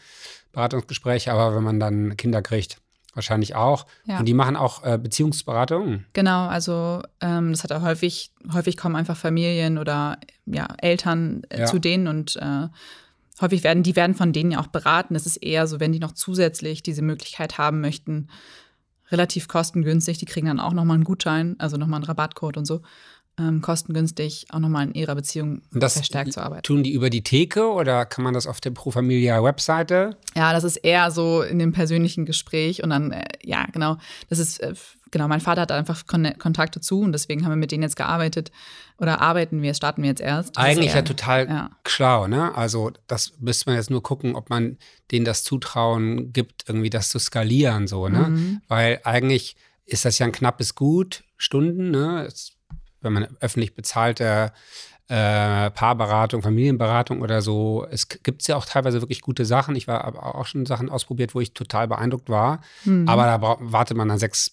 [0.52, 1.32] Beratungsgespräche.
[1.32, 2.82] Aber wenn man dann Kinder kriegt,
[3.18, 3.86] wahrscheinlich auch.
[4.06, 4.20] Ja.
[4.20, 6.06] Und die machen auch äh, Beziehungsberatung.
[6.14, 11.62] Genau, also ähm, das hat auch häufig, häufig kommen einfach Familien oder ja, Eltern äh,
[11.62, 11.66] ja.
[11.66, 12.68] zu denen und äh,
[13.42, 15.16] häufig werden, die werden von denen ja auch beraten.
[15.16, 18.30] Es ist eher so, wenn die noch zusätzlich diese Möglichkeit haben möchten,
[19.12, 22.82] relativ kostengünstig, die kriegen dann auch nochmal einen Gutschein, also nochmal einen Rabattcode und so
[23.40, 26.64] ähm, kostengünstig auch nochmal in ihrer Beziehung das verstärkt zu arbeiten.
[26.64, 30.18] Tun die über die Theke oder kann man das auf der Pro Familia Webseite?
[30.36, 33.98] Ja, das ist eher so in dem persönlichen Gespräch und dann, äh, ja, genau,
[34.30, 34.74] das ist, äh,
[35.12, 37.96] genau, mein Vater hat einfach Kon Kontakte zu und deswegen haben wir mit denen jetzt
[37.96, 38.52] gearbeitet
[38.98, 40.58] oder arbeiten wir, starten wir jetzt erst.
[40.58, 41.70] Eigentlich eher, ja total ja.
[41.86, 42.56] schlau, ne?
[42.56, 44.78] Also das müsste man jetzt nur gucken, ob man
[45.12, 48.30] denen das Zutrauen gibt, irgendwie das zu skalieren, so, ne?
[48.30, 48.62] Mhm.
[48.68, 52.26] Weil eigentlich ist das ja ein knappes Gut, Stunden, ne?
[52.26, 52.57] Es
[53.08, 54.52] wenn man öffentlich bezahlte
[55.10, 57.88] äh, Paarberatung, Familienberatung oder so.
[57.90, 59.76] Es gibt ja auch teilweise wirklich gute Sachen.
[59.76, 62.60] Ich war aber auch schon Sachen ausprobiert, wo ich total beeindruckt war.
[62.84, 63.08] Mhm.
[63.08, 64.52] Aber da wartet man dann sechs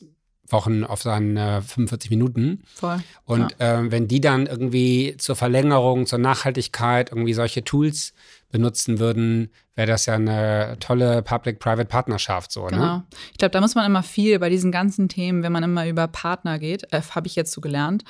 [0.49, 2.62] Wochen auf seine 45 Minuten.
[2.75, 3.03] Voll.
[3.25, 3.81] Und ja.
[3.81, 8.12] äh, wenn die dann irgendwie zur Verlängerung, zur Nachhaltigkeit irgendwie solche Tools
[8.51, 12.71] benutzen würden, wäre das ja eine tolle Public-Private-Partnerschaft so, ne?
[12.71, 12.97] genau.
[12.97, 13.05] ne?
[13.33, 16.07] Ich glaube, da muss man immer viel bei diesen ganzen Themen, wenn man immer über
[16.07, 18.05] Partner geht, äh, habe ich jetzt so gelernt,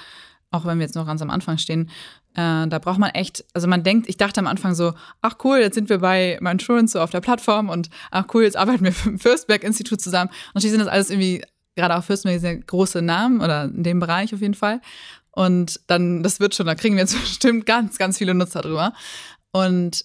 [0.54, 1.90] auch wenn wir jetzt noch ganz am Anfang stehen,
[2.34, 5.58] äh, da braucht man echt, also man denkt, ich dachte am Anfang so, ach cool,
[5.58, 8.84] jetzt sind wir bei My Insurance so auf der Plattform und ach cool, jetzt arbeiten
[8.84, 10.30] wir im Firstberg-Institut zusammen.
[10.52, 11.42] Und schließlich sind das alles irgendwie,
[11.76, 14.80] gerade auch Firstberg sehr große Namen oder in dem Bereich auf jeden Fall.
[15.30, 18.92] Und dann, das wird schon, da kriegen wir jetzt bestimmt ganz, ganz viele Nutzer drüber.
[19.52, 20.04] Und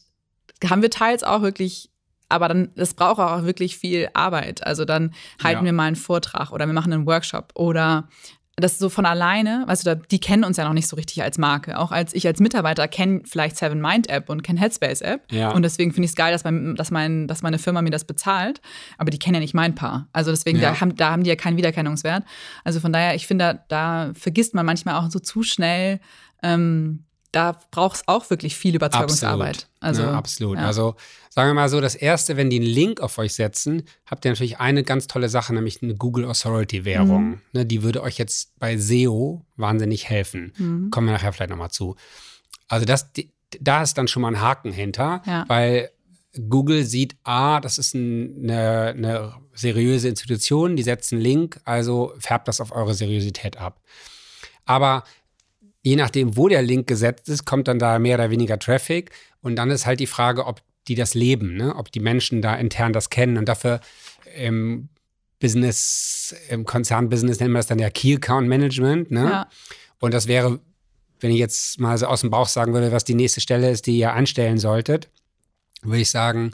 [0.68, 1.90] haben wir teils auch wirklich
[2.30, 4.64] aber dann, das braucht auch wirklich viel Arbeit.
[4.64, 5.66] Also dann halten ja.
[5.66, 8.08] wir mal einen Vortrag oder wir machen einen Workshop oder
[8.60, 11.38] das so von alleine, weißt du, die kennen uns ja noch nicht so richtig als
[11.38, 11.78] Marke.
[11.78, 15.32] Auch als ich als Mitarbeiter kenne vielleicht Seven Mind App und kenne Headspace App.
[15.32, 15.52] Ja.
[15.52, 18.06] Und deswegen finde ich es geil, dass, mein, dass, mein, dass meine Firma mir das
[18.06, 18.62] bezahlt.
[18.98, 20.08] Aber die kennen ja nicht mein Paar.
[20.14, 20.72] Also deswegen, ja.
[20.72, 22.24] da, haben, da haben die ja keinen Wiedererkennungswert.
[22.64, 26.00] Also von daher, ich finde, da, da vergisst man manchmal auch so zu schnell,
[26.42, 29.50] ähm, da braucht es auch wirklich viel Überzeugungsarbeit.
[29.50, 29.70] Absolut.
[29.82, 30.58] Also, ja, absolut.
[30.58, 30.66] Ja.
[30.66, 30.96] Also
[31.30, 34.32] sagen wir mal so, das Erste, wenn die einen Link auf euch setzen, habt ihr
[34.32, 37.24] natürlich eine ganz tolle Sache, nämlich eine Google Authority-Währung.
[37.24, 37.42] Mhm.
[37.54, 40.54] Ne, die würde euch jetzt bei SEO wahnsinnig helfen.
[40.58, 40.90] Mhm.
[40.90, 41.96] Kommen wir nachher vielleicht nochmal zu.
[42.68, 45.46] Also das, die, da ist dann schon mal ein Haken hinter, ja.
[45.48, 45.92] weil
[46.50, 52.48] Google sieht, ah, das ist eine, eine seriöse Institution, die setzt einen Link, also färbt
[52.48, 53.82] das auf eure Seriosität ab.
[54.66, 55.04] Aber
[55.82, 59.12] je nachdem, wo der Link gesetzt ist, kommt dann da mehr oder weniger Traffic.
[59.42, 61.76] Und dann ist halt die Frage, ob die das leben, ne?
[61.76, 63.38] ob die Menschen da intern das kennen.
[63.38, 63.80] Und dafür
[64.36, 64.90] im
[65.40, 69.12] Business, im Konzernbusiness nennen wir das dann ja Key Account Management.
[69.12, 69.24] Ne?
[69.24, 69.50] Ja.
[70.00, 70.60] Und das wäre,
[71.20, 73.88] wenn ich jetzt mal so aus dem Bauch sagen würde, was die nächste Stelle ist,
[73.88, 75.10] die ihr anstellen solltet,
[75.82, 76.52] würde ich sagen,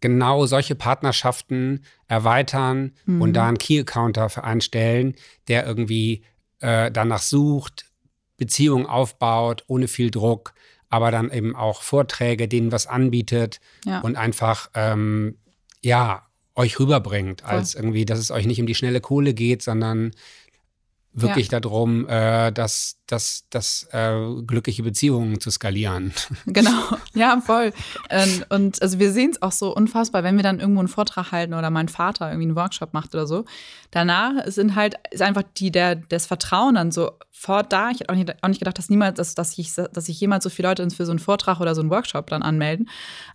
[0.00, 3.20] genau solche Partnerschaften erweitern mhm.
[3.20, 5.14] und da einen Key Account dafür einstellen,
[5.48, 6.22] der irgendwie
[6.60, 7.91] äh, danach sucht,
[8.36, 10.54] Beziehungen aufbaut, ohne viel Druck,
[10.88, 14.00] aber dann eben auch Vorträge, denen was anbietet ja.
[14.00, 15.38] und einfach, ähm,
[15.80, 20.12] ja, euch rüberbringt, als irgendwie, dass es euch nicht um die schnelle Kohle geht, sondern
[21.14, 21.60] wirklich ja.
[21.60, 26.12] darum, äh, dass, dass, dass äh, glückliche Beziehungen zu skalieren.
[26.46, 27.72] Genau, ja, voll.
[28.10, 31.32] Ähm, und also wir sehen es auch so unfassbar, wenn wir dann irgendwo einen Vortrag
[31.32, 33.44] halten oder mein Vater irgendwie einen Workshop macht oder so.
[33.90, 36.90] Danach sind halt, ist einfach die, der, das Vertrauen dann
[37.42, 37.90] sofort da.
[37.90, 40.44] Ich hätte auch nicht, auch nicht gedacht, dass niemals, dass, dass, ich, dass sich jemals
[40.44, 42.88] so viele Leute für so einen Vortrag oder so einen Workshop dann anmelden.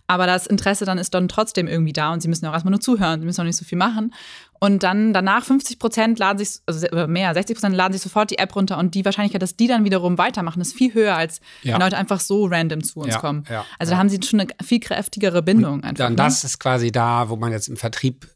[0.06, 2.80] Aber das Interesse dann ist dann trotzdem irgendwie da und sie müssen auch erstmal nur
[2.80, 4.14] zuhören, sie müssen auch nicht so viel machen.
[4.60, 8.38] Und dann danach 50 Prozent laden sich, also mehr, 60 Prozent laden sich sofort die
[8.38, 11.74] App runter und die Wahrscheinlichkeit, dass die dann wiederum weitermachen, ist viel höher, als ja.
[11.74, 13.44] wenn Leute einfach so random zu uns ja, kommen.
[13.48, 16.06] Ja, also da haben sie schon eine viel kräftigere Bindung einfach.
[16.06, 16.16] Dann ne?
[16.16, 18.26] das ist quasi da, wo man jetzt im Vertrieb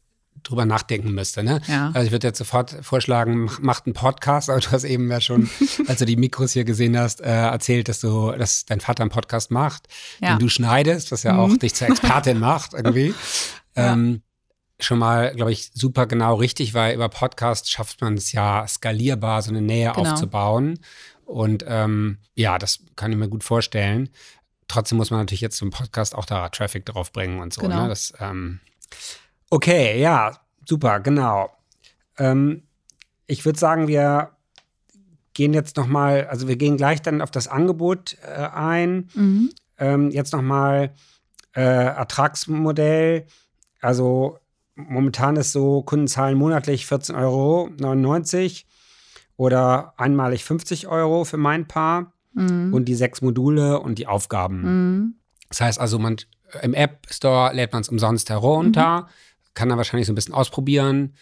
[0.43, 1.43] drüber nachdenken müsste.
[1.43, 1.61] Ne?
[1.67, 1.91] Ja.
[1.93, 5.49] Also ich würde jetzt sofort vorschlagen, macht einen Podcast, aber du hast eben ja schon,
[5.87, 9.09] als du die Mikros hier gesehen hast, äh, erzählt, dass du, dass dein Vater einen
[9.09, 9.87] Podcast macht,
[10.21, 11.39] den du schneidest, was ja mhm.
[11.39, 13.13] auch dich zur Expertin macht irgendwie.
[13.75, 14.21] Ähm,
[14.79, 19.41] schon mal, glaube ich, super genau richtig, weil über Podcast schafft man es ja skalierbar,
[19.41, 20.11] so eine Nähe genau.
[20.11, 20.79] aufzubauen.
[21.25, 24.09] Und ähm, ja, das kann ich mir gut vorstellen.
[24.67, 27.61] Trotzdem muss man natürlich jetzt zum Podcast auch da Traffic drauf bringen und so.
[27.61, 27.69] Ne?
[27.69, 27.83] Genau.
[27.83, 27.89] Ne?
[27.89, 28.59] Das, ähm,
[29.53, 30.31] okay, ja,
[30.65, 31.51] super, genau.
[32.17, 32.63] Ähm,
[33.27, 34.31] ich würde sagen, wir
[35.33, 39.09] gehen jetzt nochmal, also wir gehen gleich dann auf das Angebot äh, ein.
[39.13, 39.49] Mhm.
[39.77, 40.93] Ähm, jetzt nochmal
[41.55, 43.27] äh, Ertragsmodell.
[43.79, 44.39] Also
[44.75, 47.69] momentan ist so, Kunden zahlen monatlich 14,99 Euro
[49.37, 52.73] oder einmalig 50 Euro für mein Paar mhm.
[52.73, 54.61] und die sechs Module und die Aufgaben.
[54.61, 55.15] Mhm.
[55.49, 56.17] Das heißt also, man
[56.61, 59.05] im App Store lädt man es umsonst herunter, mhm.
[59.53, 61.13] Kann dann wahrscheinlich so ein bisschen ausprobieren.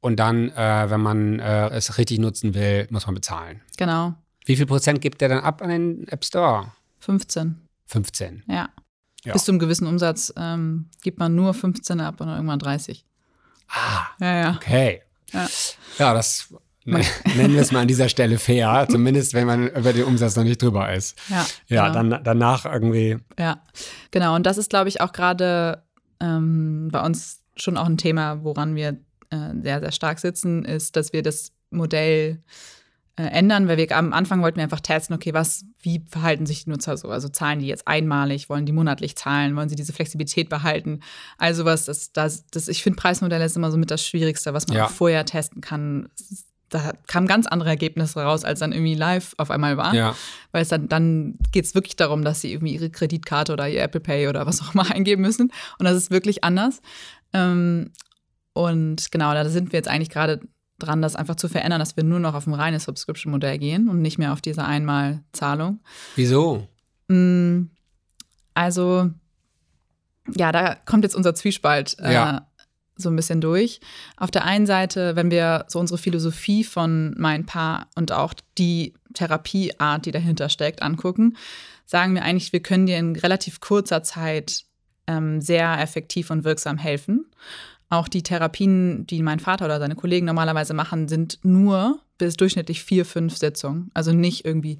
[0.00, 3.62] Und dann, äh, wenn man äh, es richtig nutzen will, muss man bezahlen.
[3.76, 4.14] Genau.
[4.44, 6.72] Wie viel Prozent gibt der dann ab an den App Store?
[7.00, 7.56] 15.
[7.86, 8.44] 15.
[8.46, 8.68] Ja.
[9.24, 9.32] ja.
[9.32, 13.04] Bis zu einem gewissen Umsatz ähm, gibt man nur 15 ab und irgendwann 30.
[13.68, 14.06] Ah.
[14.20, 14.56] Ja, ja.
[14.56, 15.02] Okay.
[15.32, 15.48] Ja,
[15.98, 16.48] ja das
[16.84, 20.44] nennen wir es mal an dieser Stelle fair, zumindest wenn man über den Umsatz noch
[20.44, 21.18] nicht drüber ist.
[21.28, 22.10] Ja, ja genau.
[22.10, 23.18] dann danach irgendwie.
[23.38, 23.62] Ja,
[24.10, 24.34] genau.
[24.34, 25.82] Und das ist, glaube ich, auch gerade
[26.20, 28.98] ähm, bei uns schon auch ein Thema, woran wir
[29.30, 32.42] äh, sehr, sehr stark sitzen, ist, dass wir das Modell
[33.18, 36.64] äh, ändern, weil wir am Anfang wollten wir einfach testen, okay, was, wie verhalten sich
[36.64, 37.08] die Nutzer so?
[37.08, 41.00] Also zahlen die jetzt einmalig, wollen die monatlich zahlen, wollen sie diese Flexibilität behalten?
[41.36, 44.68] Also was, das, das, das ich finde, Preismodelle ist immer so mit das Schwierigste, was
[44.68, 44.86] man ja.
[44.86, 46.08] vorher testen kann.
[46.68, 49.94] Da kamen ganz andere Ergebnisse raus, als dann irgendwie live auf einmal war.
[49.94, 50.14] Ja.
[50.52, 53.82] Weil es dann, dann geht es wirklich darum, dass sie irgendwie ihre Kreditkarte oder ihr
[53.82, 55.50] Apple Pay oder was auch immer eingeben müssen.
[55.78, 56.82] Und das ist wirklich anders.
[57.32, 57.92] Ähm,
[58.52, 60.40] und genau, da sind wir jetzt eigentlich gerade
[60.78, 64.00] dran, das einfach zu verändern, dass wir nur noch auf ein reines Subscription-Modell gehen und
[64.00, 65.80] nicht mehr auf diese Einmalzahlung.
[66.16, 66.66] Wieso?
[67.08, 67.64] Mm,
[68.54, 69.10] also,
[70.36, 72.48] ja, da kommt jetzt unser Zwiespalt äh, ja.
[72.96, 73.80] so ein bisschen durch.
[74.16, 78.94] Auf der einen Seite, wenn wir so unsere Philosophie von mein Paar und auch die
[79.14, 81.36] Therapieart, die dahinter steckt, angucken,
[81.86, 84.64] sagen wir eigentlich, wir können dir in relativ kurzer Zeit
[85.08, 87.26] ähm, sehr effektiv und wirksam helfen.
[87.90, 92.84] Auch die Therapien, die mein Vater oder seine Kollegen normalerweise machen, sind nur bis durchschnittlich
[92.84, 93.90] vier, fünf Sitzungen.
[93.94, 94.78] Also nicht irgendwie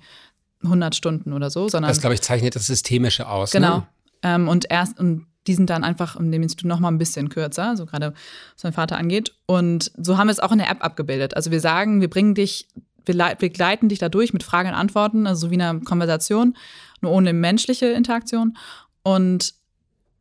[0.62, 1.88] 100 Stunden oder so, sondern.
[1.88, 3.52] Das, glaube ich, zeichnet das Systemische aus.
[3.52, 3.78] Genau.
[3.78, 3.86] Ne?
[4.22, 7.30] Ähm, und erst, und die sind dann einfach in dem Institut noch mal ein bisschen
[7.30, 8.12] kürzer, so gerade
[8.54, 9.32] was mein Vater angeht.
[9.46, 11.34] Und so haben wir es auch in der App abgebildet.
[11.34, 12.68] Also wir sagen, wir bringen dich,
[13.06, 16.54] wir, leiten dich dadurch mit Fragen und Antworten, also so wie einer Konversation,
[17.00, 18.58] nur ohne menschliche Interaktion.
[19.02, 19.54] Und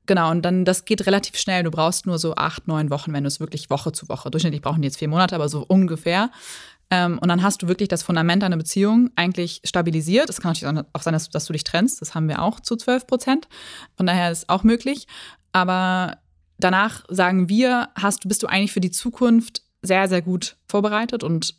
[0.08, 1.64] Genau, und dann, das geht relativ schnell.
[1.64, 4.32] Du brauchst nur so acht, neun Wochen, wenn du es wirklich Woche zu Woche.
[4.32, 6.32] Durchschnittlich brauchen die jetzt vier Monate, aber so ungefähr.
[6.90, 10.30] Ähm, und dann hast du wirklich das Fundament deiner Beziehung eigentlich stabilisiert.
[10.30, 12.02] Es kann natürlich auch sein, dass, dass, du dich trennst.
[12.02, 13.48] Das haben wir auch zu 12 Prozent.
[13.98, 15.08] Von daher ist es auch möglich.
[15.52, 16.18] Aber
[16.58, 21.56] danach sagen wir, hast, bist du eigentlich für die Zukunft sehr, sehr gut vorbereitet und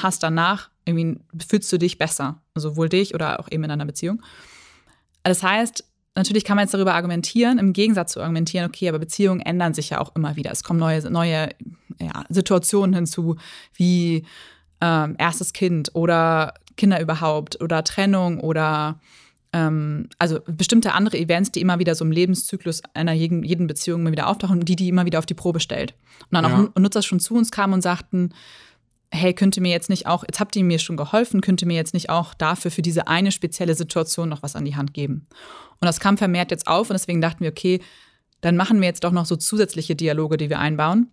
[0.00, 2.40] hast danach irgendwie, fühlst du dich besser.
[2.54, 4.22] Sowohl dich oder auch eben in deiner Beziehung.
[5.22, 5.84] Das heißt,
[6.16, 9.90] Natürlich kann man jetzt darüber argumentieren, im Gegensatz zu argumentieren, okay, aber Beziehungen ändern sich
[9.90, 10.50] ja auch immer wieder.
[10.50, 11.50] Es kommen neue, neue
[12.00, 13.36] ja, Situationen hinzu,
[13.74, 14.26] wie
[14.80, 18.98] ähm, erstes Kind oder Kinder überhaupt oder Trennung oder
[19.52, 24.00] ähm, also bestimmte andere Events, die immer wieder so im Lebenszyklus einer jeden, jeden Beziehung
[24.00, 25.94] immer wieder auftauchen und die, die immer wieder auf die Probe stellt.
[26.30, 26.70] Und dann ja.
[26.74, 28.30] auch Nutzer schon zu uns kamen und sagten,
[29.12, 31.94] hey, könnte mir jetzt nicht auch, jetzt habt ihr mir schon geholfen, könnte mir jetzt
[31.94, 35.26] nicht auch dafür für diese eine spezielle Situation noch was an die Hand geben.
[35.80, 37.80] Und das kam vermehrt jetzt auf und deswegen dachten wir, okay,
[38.40, 41.08] dann machen wir jetzt doch noch so zusätzliche Dialoge, die wir einbauen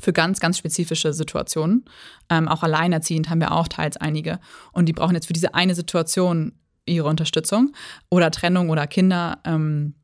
[0.00, 1.84] für ganz, ganz spezifische Situationen.
[2.30, 4.38] Ähm, auch alleinerziehend haben wir auch teils einige.
[4.72, 6.52] Und die brauchen jetzt für diese eine Situation
[6.86, 7.74] ihre Unterstützung
[8.10, 9.38] oder Trennung oder Kinder.
[9.44, 9.94] Ähm,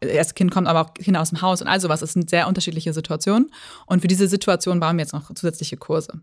[0.00, 2.00] erst Kind kommt, aber auch Kinder aus dem Haus und all sowas.
[2.00, 3.50] Das sind sehr unterschiedliche Situationen.
[3.86, 6.20] Und für diese Situation bauen wir jetzt noch zusätzliche Kurse.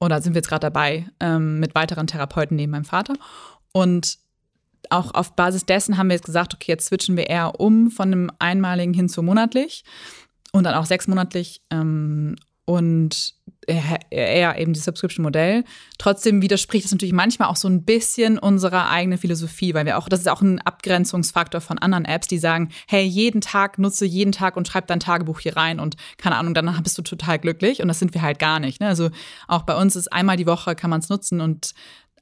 [0.00, 3.14] Oder sind wir jetzt gerade dabei ähm, mit weiteren Therapeuten neben meinem Vater.
[3.72, 4.18] Und
[4.90, 8.12] auch auf Basis dessen haben wir jetzt gesagt, okay, jetzt switchen wir eher um von
[8.12, 9.84] einem einmaligen hin zu monatlich
[10.52, 13.34] und dann auch sechsmonatlich ähm, und
[14.10, 15.64] eher eben das Subscription-Modell.
[15.98, 20.08] Trotzdem widerspricht es natürlich manchmal auch so ein bisschen unserer eigenen Philosophie, weil wir auch,
[20.08, 24.32] das ist auch ein Abgrenzungsfaktor von anderen Apps, die sagen, hey, jeden Tag nutze jeden
[24.32, 27.80] Tag und schreib dein Tagebuch hier rein und keine Ahnung, dann bist du total glücklich
[27.80, 28.80] und das sind wir halt gar nicht.
[28.80, 28.88] Ne?
[28.88, 29.10] Also
[29.48, 31.72] auch bei uns ist einmal die Woche kann man es nutzen und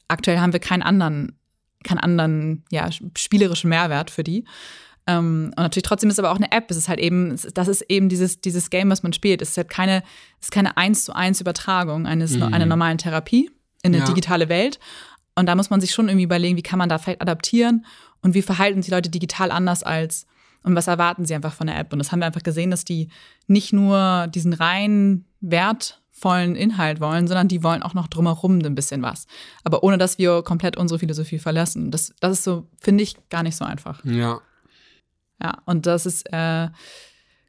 [0.08, 1.38] aktuell haben wir keinen anderen
[1.82, 4.44] keinen anderen ja, spielerischen Mehrwert für die.
[5.06, 6.70] Ähm, und natürlich trotzdem ist es aber auch eine App.
[6.70, 9.42] Es ist halt eben, das ist eben dieses, dieses Game, was man spielt.
[9.42, 10.02] Es ist halt keine,
[10.40, 12.44] es ist keine eins zu eins Übertragung eines mhm.
[12.44, 13.50] einer normalen Therapie
[13.82, 14.04] in eine ja.
[14.04, 14.78] digitale Welt.
[15.34, 17.84] Und da muss man sich schon irgendwie überlegen, wie kann man da vielleicht adaptieren
[18.20, 20.26] und wie verhalten sich Leute digital anders als
[20.62, 21.92] und was erwarten sie einfach von der App.
[21.92, 23.08] Und das haben wir einfach gesehen, dass die
[23.48, 28.74] nicht nur diesen reinen Wert vollen Inhalt wollen, sondern die wollen auch noch drumherum ein
[28.76, 29.26] bisschen was.
[29.64, 31.90] Aber ohne, dass wir komplett unsere Philosophie verlassen.
[31.90, 34.04] Das, das ist so, finde ich, gar nicht so einfach.
[34.04, 34.40] Ja.
[35.42, 36.68] Ja, und das ist, äh,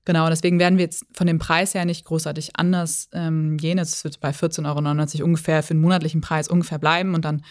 [0.05, 3.77] Genau, deswegen werden wir jetzt von dem Preis her nicht großartig anders ähm, gehen.
[3.77, 7.41] Es wird bei 14,99 Euro ungefähr für den monatlichen Preis ungefähr bleiben und dann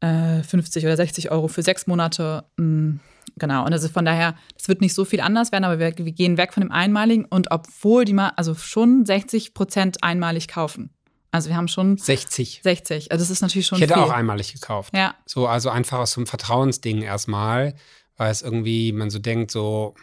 [0.00, 2.44] äh, 50 oder 60 Euro für sechs Monate.
[2.56, 3.00] Mh, mm,
[3.36, 6.12] genau, und also von daher, es wird nicht so viel anders werden, aber wir, wir
[6.12, 10.88] gehen weg von dem Einmaligen und obwohl die mal, also schon 60 Prozent einmalig kaufen.
[11.32, 12.60] Also wir haben schon 60.
[12.62, 13.10] 60.
[13.10, 13.76] Also das ist natürlich schon.
[13.76, 14.02] Ich hätte viel.
[14.02, 14.94] auch einmalig gekauft.
[14.94, 15.14] Ja.
[15.24, 17.74] So, also einfach aus so einem Vertrauensding erstmal,
[18.16, 19.94] weil es irgendwie, man so denkt, so,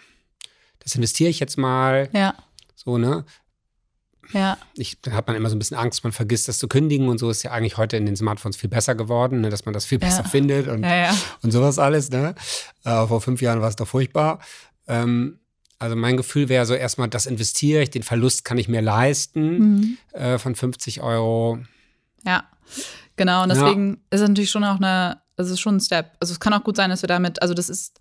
[0.79, 2.09] das investiere ich jetzt mal.
[2.13, 2.35] Ja.
[2.75, 3.25] So, ne?
[4.31, 4.57] Ja.
[4.75, 7.17] Ich, da hat man immer so ein bisschen Angst, man vergisst das zu kündigen und
[7.17, 9.85] so ist ja eigentlich heute in den Smartphones viel besser geworden, ne, dass man das
[9.85, 10.29] viel besser Ja.
[10.29, 11.17] findet und, Ja, ja.
[11.41, 12.11] und sowas alles.
[12.11, 12.35] Ne?
[12.83, 14.39] Äh, vor fünf Jahren war es doch furchtbar.
[14.87, 15.39] Ähm,
[15.79, 19.57] also mein Gefühl wäre so erstmal, das investiere ich, den Verlust kann ich mir leisten
[19.57, 19.97] Mhm.
[20.13, 21.57] äh, von 50 Euro.
[22.23, 22.43] Ja,
[23.15, 23.43] genau.
[23.43, 26.11] Und deswegen ist es natürlich schon auch eine, es ist schon ein Step.
[26.19, 27.99] Also es kann auch gut sein, dass wir damit, also das ist,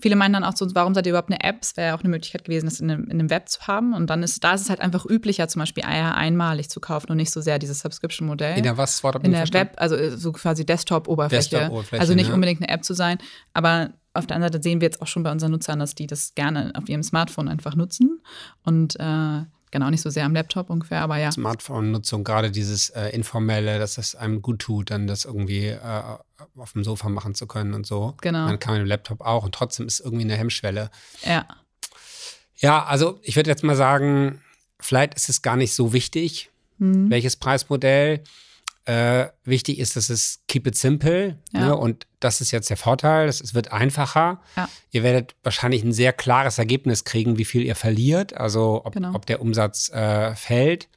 [0.00, 1.58] viele meinen dann auch so, warum seid ihr überhaupt eine App?
[1.62, 3.94] Es wäre ja auch eine Möglichkeit gewesen, das in einem, in einem Web zu haben.
[3.94, 7.10] Und dann ist, da ist es halt einfach üblicher, zum Beispiel Eier einmalig zu kaufen
[7.10, 8.56] und nicht so sehr dieses Subscription-Modell.
[8.56, 11.50] In der was da in der Web, also äh, so quasi Desktop-Oberfläche.
[11.50, 12.34] Desktop-Oberfläche, also nicht ne?
[12.34, 13.18] unbedingt eine App zu sein.
[13.52, 16.06] Aber auf der anderen Seite sehen wir jetzt auch schon bei unseren Nutzern, dass die
[16.06, 18.20] das gerne auf ihrem Smartphone einfach nutzen.
[18.64, 21.30] Und äh, genau, nicht so sehr am Laptop ungefähr, aber ja.
[21.32, 26.00] Smartphone-Nutzung, gerade dieses äh, informelle, dass es einem gut tut, dann das irgendwie äh,
[26.56, 28.14] auf dem Sofa machen zu können und so.
[28.20, 28.46] Genau.
[28.46, 30.90] Man kann mit dem Laptop auch und trotzdem ist irgendwie eine Hemmschwelle.
[31.24, 31.46] Ja.
[32.56, 34.42] Ja, also ich würde jetzt mal sagen,
[34.78, 37.10] vielleicht ist es gar nicht so wichtig, Mhm.
[37.10, 38.24] welches Preismodell.
[38.90, 41.38] Äh, wichtig ist, dass es keep it simple.
[41.52, 41.60] Ja.
[41.60, 41.76] Ne?
[41.76, 43.28] Und das ist jetzt der Vorteil.
[43.28, 44.40] Es es wird einfacher.
[44.56, 44.68] Ja.
[44.90, 49.14] Ihr werdet wahrscheinlich ein sehr klares Ergebnis kriegen, wie viel ihr verliert, also ob, Genau.
[49.14, 50.88] ob der Umsatz äh, fällt.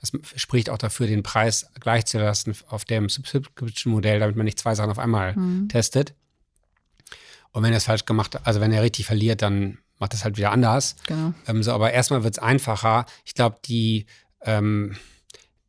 [0.00, 4.90] Das spricht auch dafür, den Preis gleichzulassen auf dem Subscription-Modell, damit man nicht zwei Sachen
[4.90, 5.68] auf einmal Mhm.
[5.68, 6.14] testet.
[7.52, 10.36] Und wenn er es falsch gemacht also wenn er richtig verliert, dann macht es halt
[10.36, 10.96] wieder anders.
[11.06, 11.32] Genau.
[11.46, 13.06] Ähm, so, aber erstmal wird es einfacher.
[13.24, 14.06] Ich glaube, die,
[14.42, 14.96] ähm,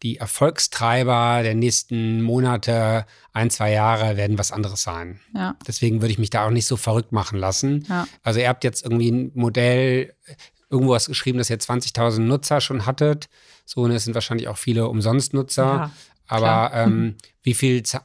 [0.03, 5.21] die Erfolgstreiber der nächsten Monate, ein, zwei Jahre, werden was anderes sein.
[5.33, 5.55] Ja.
[5.65, 7.85] Deswegen würde ich mich da auch nicht so verrückt machen lassen.
[7.87, 8.05] Ja.
[8.21, 10.13] Also ihr habt jetzt irgendwie ein Modell,
[10.69, 13.29] irgendwo was geschrieben, dass ihr 20.000 Nutzer schon hattet.
[13.65, 15.63] So, und es sind wahrscheinlich auch viele Umsonstnutzer.
[15.63, 15.91] Ja,
[16.27, 18.01] Aber ähm, wie viel Z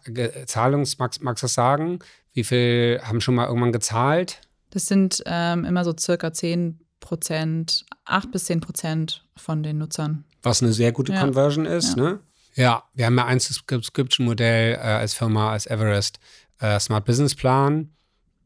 [0.47, 1.99] Zahlungs, magst, magst du das sagen?
[2.33, 4.41] Wie viel haben schon mal irgendwann gezahlt?
[4.71, 6.79] Das sind ähm, immer so circa 10
[7.09, 10.25] Prozent, 8 bis 10 Prozent von den Nutzern.
[10.43, 11.21] was eine sehr gute Ja.
[11.21, 11.97] Conversion ist.
[11.97, 12.03] Ja.
[12.03, 12.21] Ne?
[12.55, 16.19] ja, wir haben ja ein Subscription-Modell äh, als Firma, als Everest,
[16.61, 17.91] äh, Smart Business Plan.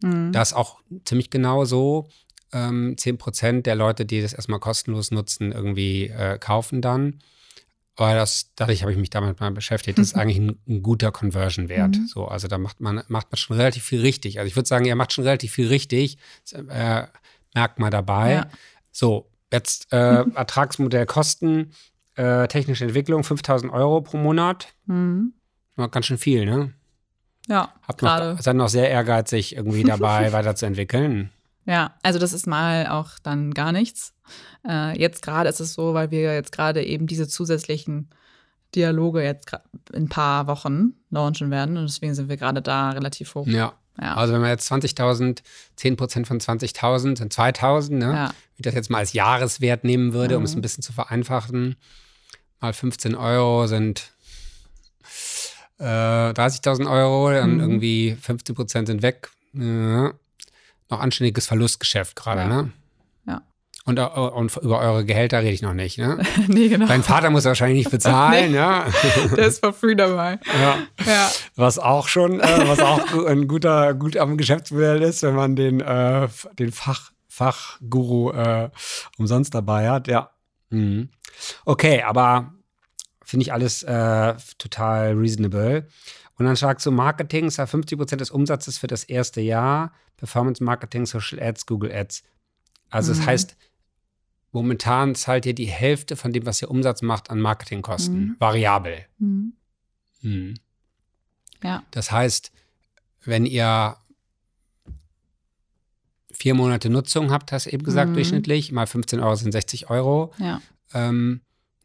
[0.02, 0.32] Mhm.
[0.32, 2.08] Das ist auch ziemlich genau so.
[2.52, 7.18] Ähm, 10% der Leute, die das erstmal kostenlos nutzen, irgendwie äh, kaufen dann.
[7.96, 9.98] Aber das, dadurch habe ich mich damit mal beschäftigt.
[9.98, 11.96] Das ist eigentlich ein, ein guter Conversion-Wert.
[11.96, 12.06] Mhm.
[12.06, 14.38] So, also da macht man, macht man schon relativ viel richtig.
[14.38, 16.16] Also ich würde sagen, ihr macht schon relativ viel richtig.
[16.52, 17.04] Äh,
[17.54, 18.32] merkt mal dabei.
[18.32, 18.46] Ja.
[18.90, 21.72] So, jetzt äh, Ertragsmodell Kosten,
[22.14, 24.68] äh, technische Entwicklung, 5000 Euro pro Monat.
[24.86, 25.34] Mhm.
[25.76, 26.72] Ja, ganz schön viel, ne?
[27.48, 28.34] Ja, Habt gerade.
[28.34, 31.30] noch, seid noch sehr ehrgeizig, irgendwie dabei weiterzuentwickeln.
[31.64, 34.14] Ja, also das ist mal auch dann gar nichts.
[34.66, 38.10] Äh, jetzt gerade ist es so, weil wir jetzt gerade eben diese zusätzlichen
[38.74, 39.52] Dialoge jetzt
[39.92, 43.46] in ein paar Wochen launchen werden und deswegen sind wir gerade da relativ hoch.
[43.46, 43.74] Ja.
[44.00, 44.14] Ja.
[44.14, 45.42] Also wenn man jetzt 20.000,
[45.78, 48.04] 10% von 20.000 sind 2.000, ne?
[48.14, 48.34] Ja.
[48.56, 50.58] Ich das jetzt mal als Jahreswert nehmen würde, um es Mhm.
[50.58, 51.76] ein bisschen zu vereinfachen,
[52.60, 54.12] mal 15 Euro sind
[55.78, 55.84] äh,
[56.32, 57.60] 30.000 Euro, dann Mhm.
[57.60, 59.30] irgendwie 15% sind weg.
[59.52, 60.12] Ja.
[60.88, 62.72] Noch anständiges Verlustgeschäft gerade, ne?
[63.84, 66.22] Und, äh, und über eure Gehälter rede ich noch nicht, ne?
[66.46, 66.86] nee, genau.
[66.86, 68.86] Dein Vater muss wahrscheinlich nicht bezahlen, ja?
[69.36, 70.38] Der ist for free dabei.
[70.60, 70.78] ja.
[71.04, 71.30] Ja.
[71.56, 75.80] Was auch schon, äh, was auch ein guter, gut am Geschäftsmodell ist, wenn man den,
[75.80, 78.70] äh, den Fach, Fachguru äh,
[79.18, 80.30] umsonst dabei hat, ja.
[80.70, 81.08] Mhm.
[81.64, 82.52] Okay, aber
[83.24, 85.88] finde ich alles äh, total reasonable.
[86.38, 90.62] Und dann sagst du Marketing, ist ja 50% des Umsatzes für das erste Jahr, Performance
[90.62, 92.22] Marketing, Social Ads, Google Ads.
[92.90, 93.26] Also das Mhm.
[93.26, 93.56] heißt,
[94.52, 98.18] momentan zahlt ihr die Hälfte von dem, was ihr Umsatz macht, an Marketingkosten.
[98.20, 98.36] Mhm.
[98.38, 99.06] Variabel.
[99.18, 99.54] Mhm.
[100.20, 100.54] Mhm.
[101.62, 101.82] Ja.
[101.90, 102.52] Das heißt,
[103.24, 103.96] wenn ihr
[106.32, 108.14] vier Monate Nutzung habt, hast du eben gesagt, Mhm.
[108.14, 110.60] durchschnittlich, mal 15 Euro sind 60 Euro, Ja.
[110.94, 111.40] ähm,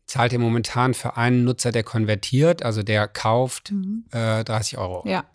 [0.05, 4.05] zahlt ihr momentan für einen Nutzer, der konvertiert, also der kauft, Mhm.
[4.11, 5.07] äh, 30 Euro.
[5.07, 5.25] Ja.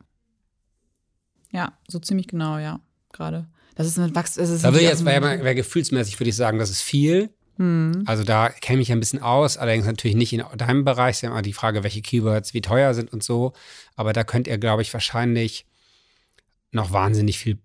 [1.51, 2.81] Ja, so ziemlich genau, ja.
[3.13, 3.47] Gerade.
[3.75, 4.35] Das ist ein Wachs.
[4.35, 6.83] Das ist Da würde natürlich jetzt, auch wäre wär gefühlsmäßig, würde ich sagen, das ist
[6.83, 7.31] viel.
[7.59, 8.03] Mhm.
[8.07, 11.13] Also da kenne ich ein bisschen aus, allerdings natürlich nicht in deinem Bereich.
[11.13, 13.53] Es ist ja immer die Frage, welche Keywords wie teuer sind und so.
[13.97, 15.67] Aber da könnt ihr, glaube ich, wahrscheinlich
[16.71, 17.59] noch wahnsinnig viel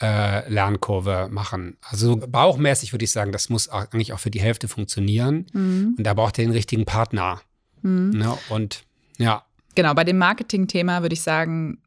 [0.00, 1.76] äh, Lernkurve machen.
[1.82, 5.46] Also bauchmäßig würde ich sagen, das muss auch, eigentlich auch für die Hälfte funktionieren.
[5.52, 5.94] Mhm.
[5.98, 7.40] Und da braucht ihr den richtigen Partner.
[7.82, 8.10] Mhm.
[8.10, 8.36] Ne?
[8.48, 8.84] Und
[9.18, 9.44] ja.
[9.74, 11.78] Genau, bei dem Marketing-Thema würde ich sagen,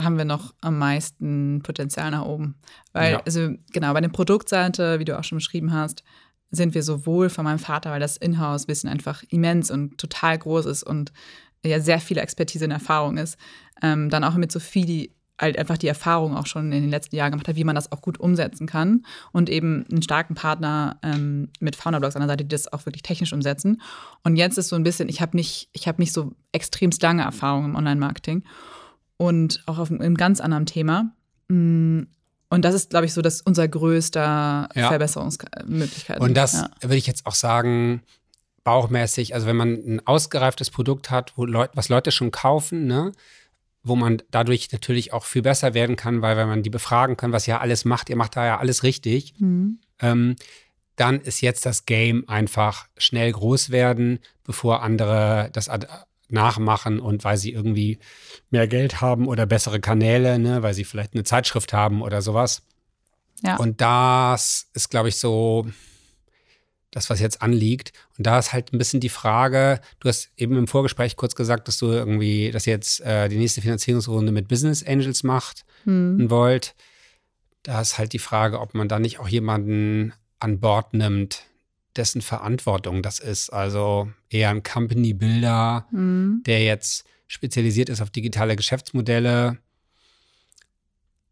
[0.00, 2.56] haben wir noch am meisten Potenzial nach oben.
[2.92, 3.22] Weil, ja.
[3.24, 6.02] also genau, bei der Produktseite, wie du auch schon beschrieben hast,
[6.50, 10.82] sind wir sowohl von meinem Vater, weil das Inhouse-Wissen einfach immens und total groß ist
[10.82, 11.12] und
[11.64, 13.38] ja sehr viele Expertise und Erfahrung ist,
[13.82, 17.16] ähm, dann auch mit Sophie, die halt einfach die Erfahrung auch schon in den letzten
[17.16, 20.98] Jahren gemacht hat, wie man das auch gut umsetzen kann und eben einen starken Partner
[21.02, 23.82] ähm, mit Founderblogs an der Seite, die das auch wirklich technisch umsetzen.
[24.22, 27.22] Und jetzt ist so ein bisschen, ich habe nicht, ich habe nicht so extremst lange
[27.22, 28.44] Erfahrung im Online-Marketing
[29.16, 31.12] und auch auf einem ganz anderen Thema.
[31.48, 32.02] Mm,
[32.50, 34.88] und das ist, glaube ich, so dass unser größter ja.
[34.88, 36.20] Verbesserungsmöglichkeit.
[36.20, 36.70] Und das ja.
[36.82, 38.02] würde ich jetzt auch sagen,
[38.64, 43.12] bauchmäßig, also wenn man ein ausgereiftes Produkt hat, wo Leut, was Leute schon kaufen, ne,
[43.82, 47.32] wo man dadurch natürlich auch viel besser werden kann, weil wenn man die befragen kann,
[47.32, 49.78] was ihr alles macht, ihr macht da ja alles richtig, mhm.
[50.00, 50.36] ähm,
[50.96, 55.68] dann ist jetzt das Game einfach schnell groß werden, bevor andere das
[56.28, 57.98] nachmachen und weil sie irgendwie
[58.50, 62.62] mehr Geld haben oder bessere Kanäle, ne, weil sie vielleicht eine Zeitschrift haben oder sowas.
[63.42, 63.56] Ja.
[63.56, 65.66] Und das ist, glaube ich, so
[66.94, 67.92] das, was jetzt anliegt.
[68.16, 71.66] Und da ist halt ein bisschen die Frage, du hast eben im Vorgespräch kurz gesagt,
[71.66, 76.30] dass du irgendwie, dass ihr jetzt äh, die nächste Finanzierungsrunde mit Business Angels macht hm.
[76.30, 76.74] wollt.
[77.64, 81.44] Da ist halt die Frage, ob man da nicht auch jemanden an Bord nimmt,
[81.96, 83.50] dessen Verantwortung das ist.
[83.50, 86.42] Also eher ein Company Builder, mhm.
[86.46, 89.58] der jetzt spezialisiert ist auf digitale Geschäftsmodelle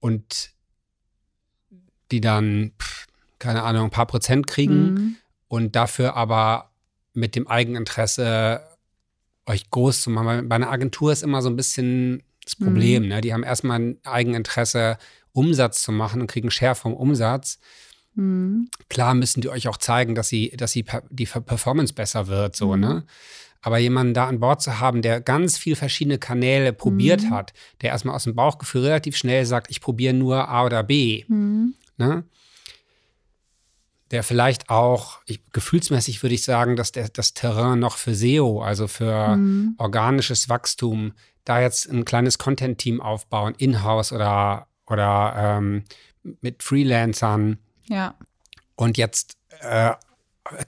[0.01, 0.51] und
[2.11, 2.73] die dann,
[3.39, 5.17] keine Ahnung, ein paar Prozent kriegen mhm.
[5.49, 6.73] und dafür aber
[7.15, 8.63] mit dem Eigeninteresse
[9.47, 10.49] euch groß zu machen.
[10.49, 13.05] Bei einer Agentur ist immer so ein bisschen das Problem.
[13.05, 13.09] Mhm.
[13.09, 13.21] Ne?
[13.21, 14.99] Die haben erstmal ein Eigeninteresse,
[15.33, 17.59] Umsatz zu machen und kriegen Share vom Umsatz.
[18.15, 18.69] Mhm.
[18.89, 22.75] Klar müssen die euch auch zeigen, dass sie, dass sie die Performance besser wird, so,
[22.75, 22.81] mhm.
[22.81, 23.05] ne?
[23.65, 27.31] Aber jemanden da an Bord zu haben, der ganz viele verschiedene Kanäle probiert mhm.
[27.31, 31.25] hat, der erstmal aus dem Bauchgefühl relativ schnell sagt, ich probiere nur A oder B,
[31.29, 31.75] mhm.
[31.97, 32.25] ne?
[34.11, 38.61] Der vielleicht auch, ich, gefühlsmäßig würde ich sagen, dass der, das Terrain noch für SEO,
[38.61, 39.75] also für mhm.
[39.79, 41.13] organisches Wachstum,
[41.45, 45.85] da jetzt ein kleines Content-Team aufbauen, in-house oder, oder ähm,
[46.41, 47.59] mit Freelancern,
[47.89, 48.15] ja.
[48.77, 49.93] Und jetzt äh,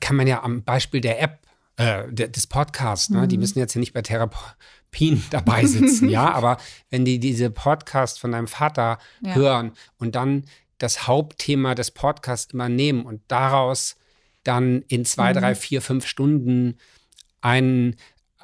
[0.00, 1.40] kann man ja am Beispiel der App,
[1.76, 3.28] äh, des Podcasts, ne, mhm.
[3.28, 6.58] die müssen jetzt hier nicht bei Therapien dabei sitzen, ja, aber
[6.90, 9.34] wenn die diese Podcast von deinem Vater ja.
[9.34, 10.44] hören und dann
[10.78, 13.96] das Hauptthema des Podcasts immer nehmen und daraus
[14.44, 15.38] dann in zwei, mhm.
[15.38, 16.78] drei, vier, fünf Stunden
[17.40, 17.96] einen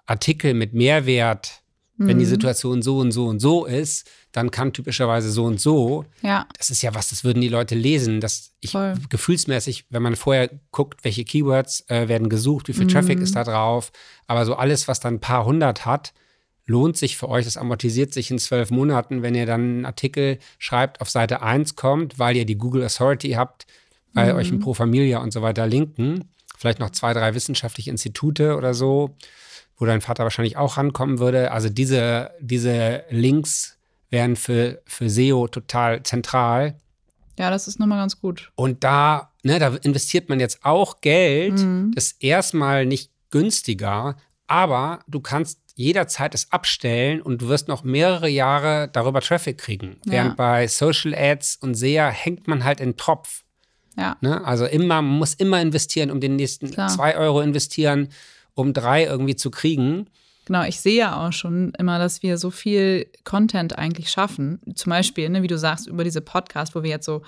[0.07, 1.63] Artikel mit Mehrwert,
[1.97, 2.09] mhm.
[2.09, 2.31] wenn die mhm.
[2.31, 6.05] Situation so und so und so ist, dann kann typischerweise so und so.
[6.23, 6.47] Ja.
[6.57, 8.21] Das ist ja was, das würden die Leute lesen.
[8.21, 8.95] Das ich Voll.
[9.09, 12.91] gefühlsmäßig, wenn man vorher guckt, welche Keywords äh, werden gesucht, wie viel mhm.
[12.91, 13.91] Traffic ist da drauf,
[14.27, 16.13] aber so alles, was dann ein paar hundert hat,
[16.67, 17.45] lohnt sich für euch.
[17.45, 21.75] Das amortisiert sich in zwölf Monaten, wenn ihr dann einen Artikel schreibt, auf Seite 1
[21.75, 23.67] kommt, weil ihr die Google Authority habt,
[24.13, 24.39] weil mhm.
[24.39, 26.31] euch ein Pro Familia und so weiter linken.
[26.57, 29.17] Vielleicht noch zwei, drei wissenschaftliche Institute oder so,
[29.77, 31.51] wo dein Vater wahrscheinlich auch rankommen würde.
[31.51, 33.80] Also diese, diese Links
[34.11, 36.77] wären für, für SEO total zentral.
[37.39, 38.53] Ja, das ist nochmal ganz gut.
[38.55, 41.93] Und da, ne, da investiert man jetzt auch Geld, mhm.
[41.95, 47.85] das ist erstmal nicht günstiger, aber du kannst jederzeit es abstellen und du wirst noch
[47.85, 49.97] mehrere Jahre darüber Traffic kriegen.
[50.05, 50.13] Ja.
[50.13, 53.45] Während bei Social Ads und SEA hängt man halt in Tropf.
[53.97, 54.17] Ja.
[54.21, 54.45] Ne?
[54.45, 56.89] Also immer, man muss immer investieren, um den nächsten Klar.
[56.89, 58.09] zwei Euro investieren,
[58.55, 60.11] um drei irgendwie zu kriegen.
[60.51, 64.61] Genau, ich sehe ja auch schon immer, dass wir so viel Content eigentlich schaffen.
[64.75, 67.23] Zum Beispiel, ne, wie du sagst, über diese Podcast, wo wir jetzt so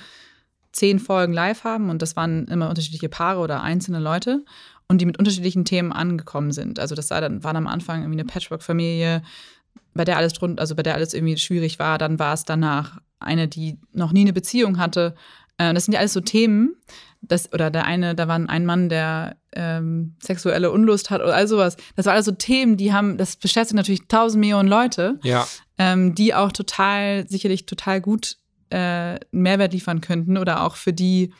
[0.72, 4.44] zehn Folgen live haben und das waren immer unterschiedliche Paare oder einzelne Leute
[4.88, 6.80] und die mit unterschiedlichen Themen angekommen sind.
[6.80, 9.22] Also das war dann, waren am Anfang irgendwie eine Patchwork-Familie,
[9.94, 11.98] bei der alles drunter, also bei der alles irgendwie schwierig war.
[11.98, 15.14] Dann war es danach eine, die noch nie eine Beziehung hatte.
[15.62, 16.76] Äh, das sind ja alles so Themen,
[17.20, 21.46] das, oder der eine, da war ein Mann, der ähm, sexuelle Unlust hat oder all
[21.46, 21.76] sowas.
[21.94, 25.46] Das waren also Themen, die haben, das beschäftigt natürlich tausend Millionen Leute, ja.
[25.78, 28.38] ähm, die auch total, sicherlich total gut
[28.70, 31.32] äh, einen Mehrwert liefern könnten oder auch für die,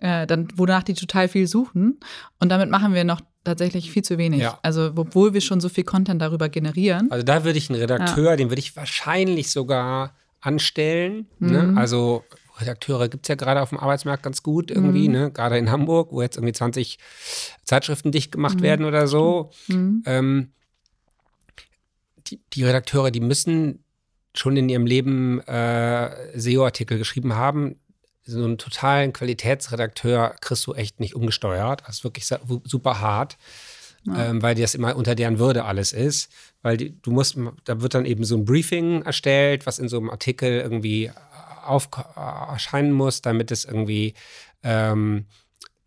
[0.00, 1.98] äh, dann, wonach die total viel suchen.
[2.38, 4.42] Und damit machen wir noch tatsächlich viel zu wenig.
[4.42, 4.58] Ja.
[4.62, 7.10] Also, obwohl wir schon so viel Content darüber generieren.
[7.10, 8.36] Also, da würde ich einen Redakteur, ja.
[8.36, 11.26] den würde ich wahrscheinlich sogar anstellen.
[11.38, 11.62] Ne?
[11.62, 11.74] Mhm.
[11.74, 11.80] Ne?
[11.80, 12.24] Also,
[12.62, 15.14] Redakteure gibt es ja gerade auf dem Arbeitsmarkt ganz gut irgendwie, mhm.
[15.14, 15.30] ne?
[15.30, 16.98] gerade in Hamburg, wo jetzt irgendwie 20
[17.64, 18.62] Zeitschriften dicht gemacht mhm.
[18.62, 19.50] werden oder so.
[19.68, 20.02] Mhm.
[20.06, 20.52] Ähm,
[22.28, 23.84] die, die, Redakteure, die müssen
[24.34, 27.76] schon in ihrem Leben äh, SEO-Artikel geschrieben haben,
[28.24, 31.82] so einen totalen Qualitätsredakteur kriegst du echt nicht umgesteuert.
[31.86, 32.26] Das ist wirklich
[32.64, 33.36] super hart,
[34.04, 34.26] ja.
[34.30, 36.30] ähm, weil das immer unter deren Würde alles ist.
[36.62, 39.98] Weil die, du musst, da wird dann eben so ein Briefing erstellt, was in so
[39.98, 41.10] einem Artikel irgendwie
[41.64, 44.14] auf, erscheinen muss, damit es irgendwie,
[44.62, 45.26] ähm,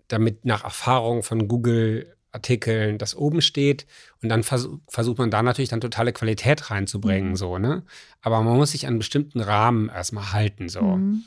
[0.07, 3.87] damit nach Erfahrung von Google Artikeln das oben steht
[4.21, 7.35] und dann vers versucht man da natürlich dann totale Qualität reinzubringen, mhm.
[7.35, 7.83] so, ne?
[8.21, 10.81] Aber man muss sich an einen bestimmten Rahmen erstmal halten, so.
[10.81, 11.23] Mhm.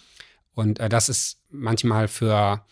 [0.55, 2.65] Und äh, das ist manchmal für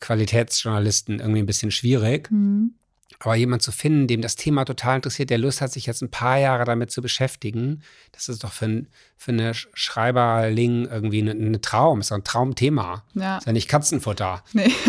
[0.00, 2.30] Qualitätsjournalisten irgendwie ein bisschen schwierig.
[2.30, 2.74] Mhm.
[3.18, 6.10] Aber jemand zu finden, dem das Thema total interessiert, der Lust hat, sich jetzt ein
[6.10, 7.82] paar Jahre damit zu beschäftigen,
[8.12, 8.86] das ist doch für,
[9.16, 13.04] für eine Schreiberling irgendwie ein, ein Traum, ist doch ein Traumthema.
[13.14, 13.38] Ja.
[13.38, 14.42] Ist ja nicht Katzenfutter.
[14.52, 14.72] Nee.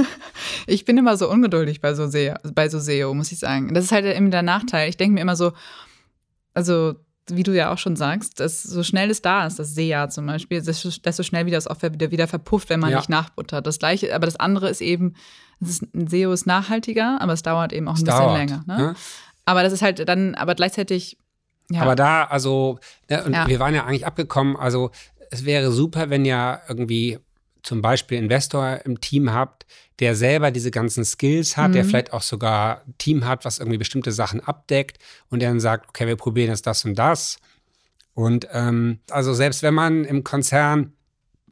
[0.67, 3.74] Ich bin immer so ungeduldig bei so, SEO, bei so SEO, muss ich sagen.
[3.74, 4.89] Das ist halt eben der Nachteil.
[4.89, 5.53] Ich denke mir immer so,
[6.53, 6.95] also
[7.28, 10.26] wie du ja auch schon sagst, dass so schnell es da ist, das Seejahr zum
[10.26, 12.97] Beispiel, desto schnell wieder das auch wieder, wieder verpufft, wenn man ja.
[12.97, 13.65] nicht nachbuttert.
[13.65, 15.13] Das gleiche, aber das andere ist eben,
[15.59, 18.63] ist, ein SEO ist nachhaltiger, aber es dauert eben auch ein es bisschen dauert, länger.
[18.65, 18.78] Ne?
[18.78, 18.95] Ne?
[19.45, 21.17] Aber das ist halt dann, aber gleichzeitig.
[21.69, 21.82] Ja.
[21.82, 23.47] Aber da, also, ne, und ja.
[23.47, 24.91] wir waren ja eigentlich abgekommen, also
[25.30, 27.19] es wäre super, wenn ja irgendwie
[27.63, 29.65] zum Beispiel Investor im Team habt,
[30.02, 31.74] der selber diese ganzen Skills hat, mhm.
[31.74, 34.97] der vielleicht auch sogar ein Team hat, was irgendwie bestimmte Sachen abdeckt
[35.30, 37.38] und der dann sagt, okay, wir probieren jetzt das und das.
[38.16, 40.93] Und ähm, also selbst wenn man im Konzern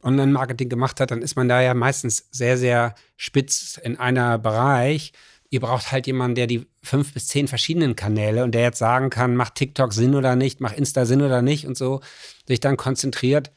[0.02, 5.12] Online-Marketing gemacht hat, dann ist man da ja meistens sehr, sehr spitz in einer Bereich.
[5.48, 9.10] Ihr braucht halt jemanden, der die fünf bis zehn verschiedenen Kanäle und der jetzt sagen
[9.10, 12.00] kann, macht TikTok Sinn oder nicht, macht Insta Sinn oder nicht und so,
[12.48, 13.52] sich dann konzentriert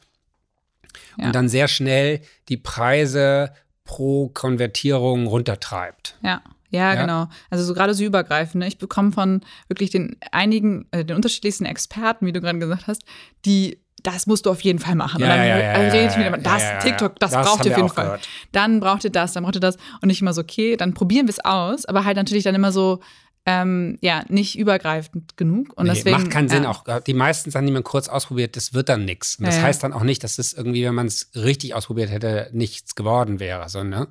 [1.18, 1.26] ja.
[1.26, 3.52] und dann sehr schnell die Preise
[3.84, 6.16] pro Konvertierung runtertreibt.
[6.22, 6.42] Ja.
[6.70, 7.28] Ja, ja, genau.
[7.50, 8.56] Also so gerade so übergreifend.
[8.56, 8.66] Ne?
[8.66, 13.02] Ich bekomme von wirklich den einigen, äh, den unterschiedlichsten Experten, wie du gerade gesagt hast,
[13.44, 15.20] die das musst du auf jeden Fall machen.
[15.20, 17.72] Ja, und dann ja, ja, rede ich mit jemandem, das, TikTok, das, das braucht ihr
[17.72, 18.04] auf jeden Fall.
[18.04, 18.28] Gehört.
[18.52, 19.78] Dann braucht ihr das, dann braucht ihr das.
[20.02, 22.70] Und ich immer so, okay, dann probieren wir es aus, aber halt natürlich dann immer
[22.70, 23.00] so,
[23.46, 25.74] ähm, ja, nicht übergreifend genug.
[25.76, 26.64] Und nee, deswegen, macht keinen Sinn.
[26.64, 29.36] Auch die meisten Sachen, die man kurz ausprobiert, das wird dann nichts.
[29.36, 32.10] Und das ja, heißt dann auch nicht, dass es irgendwie, wenn man es richtig ausprobiert
[32.10, 33.68] hätte, nichts geworden wäre.
[33.68, 34.08] So, ne?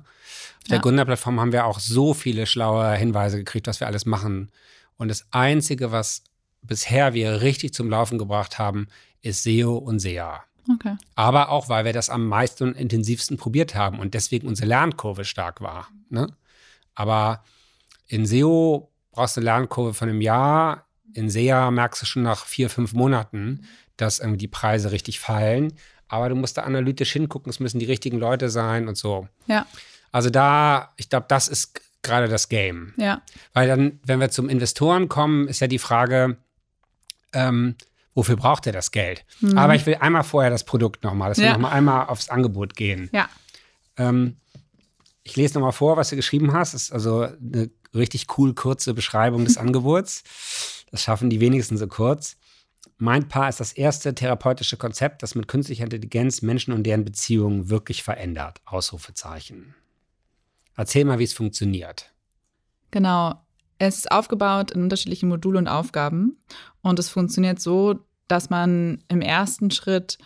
[0.62, 4.50] Auf der Gründerplattform haben wir auch so viele schlaue Hinweise gekriegt, was wir alles machen.
[4.96, 6.22] Und das Einzige, was
[6.62, 8.86] bisher wir richtig zum Laufen gebracht haben,
[9.20, 10.44] ist SEO und SEA.
[10.72, 10.96] Okay.
[11.14, 15.24] Aber auch, weil wir das am meisten und intensivsten probiert haben und deswegen unsere Lernkurve
[15.24, 15.88] stark war.
[16.08, 16.28] Ne?
[16.94, 17.44] Aber
[18.06, 20.86] in SEO brauchst du eine Lernkurve von einem Jahr.
[21.12, 25.72] In SEA merkst du schon nach vier, fünf Monaten, dass irgendwie die Preise richtig fallen.
[26.08, 29.28] Aber du musst da analytisch hingucken, es müssen die richtigen Leute sein und so.
[29.46, 29.66] Ja.
[30.10, 32.92] Also da, ich glaube, das ist gerade das Game.
[32.96, 33.22] Ja.
[33.52, 36.36] Weil dann, wenn wir zum Investoren kommen, ist ja die Frage,
[37.32, 37.76] ähm,
[38.14, 39.24] wofür braucht er das Geld?
[39.40, 39.56] Mhm.
[39.56, 41.44] Aber ich will einmal vorher das Produkt nochmal, dass ja.
[41.44, 43.08] wir nochmal einmal aufs Angebot gehen.
[43.12, 43.28] Ja.
[43.96, 44.36] Ähm,
[45.24, 46.74] ich lese nochmal vor, was du geschrieben hast.
[46.74, 50.22] Das ist also eine richtig cool kurze Beschreibung des Angebots.
[50.90, 52.36] Das schaffen die wenigsten so kurz.
[52.98, 58.02] Mindpaar ist das erste therapeutische Konzept, das mit künstlicher Intelligenz Menschen und deren Beziehungen wirklich
[58.02, 58.60] verändert.
[58.66, 59.74] Ausrufezeichen.
[60.76, 62.12] Erzähl mal, wie es funktioniert.
[62.90, 63.40] Genau.
[63.78, 66.36] Es ist aufgebaut in unterschiedliche Module und Aufgaben.
[66.82, 67.98] Und es funktioniert so,
[68.28, 70.18] dass man im ersten Schritt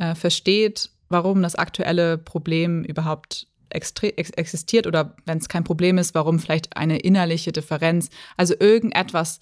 [0.00, 6.38] äh, versteht, warum das aktuelle Problem überhaupt existiert oder wenn es kein Problem ist, warum
[6.38, 9.40] vielleicht eine innerliche Differenz, also irgendetwas,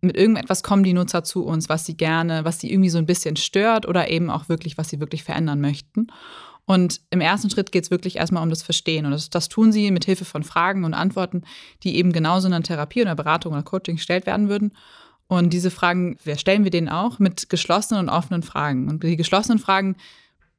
[0.00, 3.06] mit irgendetwas kommen die Nutzer zu uns, was sie gerne, was sie irgendwie so ein
[3.06, 6.06] bisschen stört oder eben auch wirklich, was sie wirklich verändern möchten.
[6.70, 9.04] Und im ersten Schritt geht es wirklich erstmal um das Verstehen.
[9.04, 11.42] Und das, das, tun sie mit Hilfe von Fragen und Antworten,
[11.82, 14.72] die eben genauso in einer Therapie oder Beratung oder Coaching gestellt werden würden.
[15.26, 18.88] Und diese Fragen, wir stellen wir denen auch mit geschlossenen und offenen Fragen.
[18.88, 19.96] Und die geschlossenen Fragen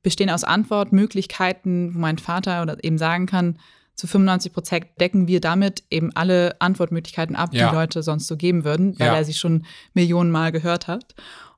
[0.03, 3.57] bestehen aus Antwortmöglichkeiten, wo mein Vater oder eben sagen kann,
[3.95, 7.69] zu 95 Prozent decken wir damit eben alle Antwortmöglichkeiten ab, ja.
[7.69, 9.15] die Leute sonst so geben würden, weil ja.
[9.15, 11.13] er sie schon Millionen Mal gehört hat.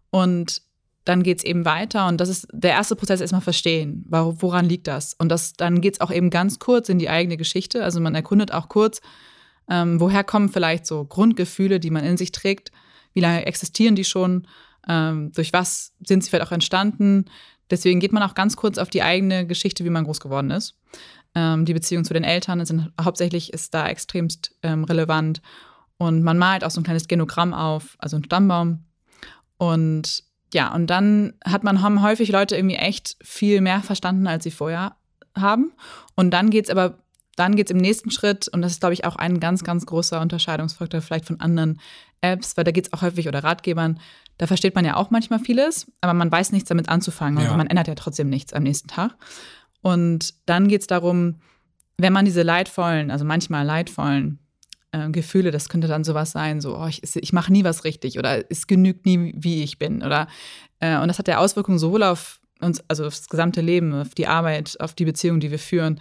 [0.10, 0.62] Und
[1.06, 4.88] dann geht es eben weiter und das ist der erste Prozess erstmal verstehen, woran liegt
[4.88, 5.14] das?
[5.14, 7.84] Und das, dann geht es auch eben ganz kurz in die eigene Geschichte.
[7.84, 9.02] Also man erkundet auch kurz,
[9.70, 12.72] ähm, woher kommen vielleicht so Grundgefühle, die man in sich trägt,
[13.14, 14.48] wie lange existieren die schon,
[14.88, 17.26] ähm, durch was sind sie vielleicht auch entstanden,
[17.70, 20.76] Deswegen geht man auch ganz kurz auf die eigene Geschichte, wie man groß geworden ist.
[21.36, 25.42] Ähm, die Beziehung zu den Eltern sind hauptsächlich ist da extremst ähm, relevant.
[25.98, 28.86] Und man malt auch so ein kleines Genogramm auf, also ein Stammbaum.
[29.58, 34.44] Und ja, und dann hat man haben häufig Leute irgendwie echt viel mehr verstanden, als
[34.44, 34.96] sie vorher
[35.36, 35.72] haben.
[36.16, 37.00] Und dann geht es aber
[37.36, 39.86] dann geht es im nächsten Schritt, und das ist, glaube ich, auch ein ganz, ganz
[39.86, 41.80] großer Unterscheidungsfaktor vielleicht von anderen
[42.22, 44.00] Apps, weil da geht es auch häufig oder Ratgebern,
[44.38, 47.38] da versteht man ja auch manchmal vieles, aber man weiß nichts damit anzufangen.
[47.38, 47.58] Also ja.
[47.58, 49.16] man ändert ja trotzdem nichts am nächsten Tag.
[49.82, 51.40] Und dann geht es darum,
[51.98, 54.40] wenn man diese leidvollen, also manchmal leidvollen
[54.92, 58.18] äh, Gefühle, das könnte dann sowas sein, so, oh, ich, ich mache nie was richtig
[58.18, 60.02] oder es genügt nie, wie ich bin.
[60.04, 60.28] Oder
[60.80, 64.16] äh, und das hat ja Auswirkungen sowohl auf uns, also auf das gesamte Leben, auf
[64.16, 66.00] die Arbeit, auf die Beziehung, die wir führen.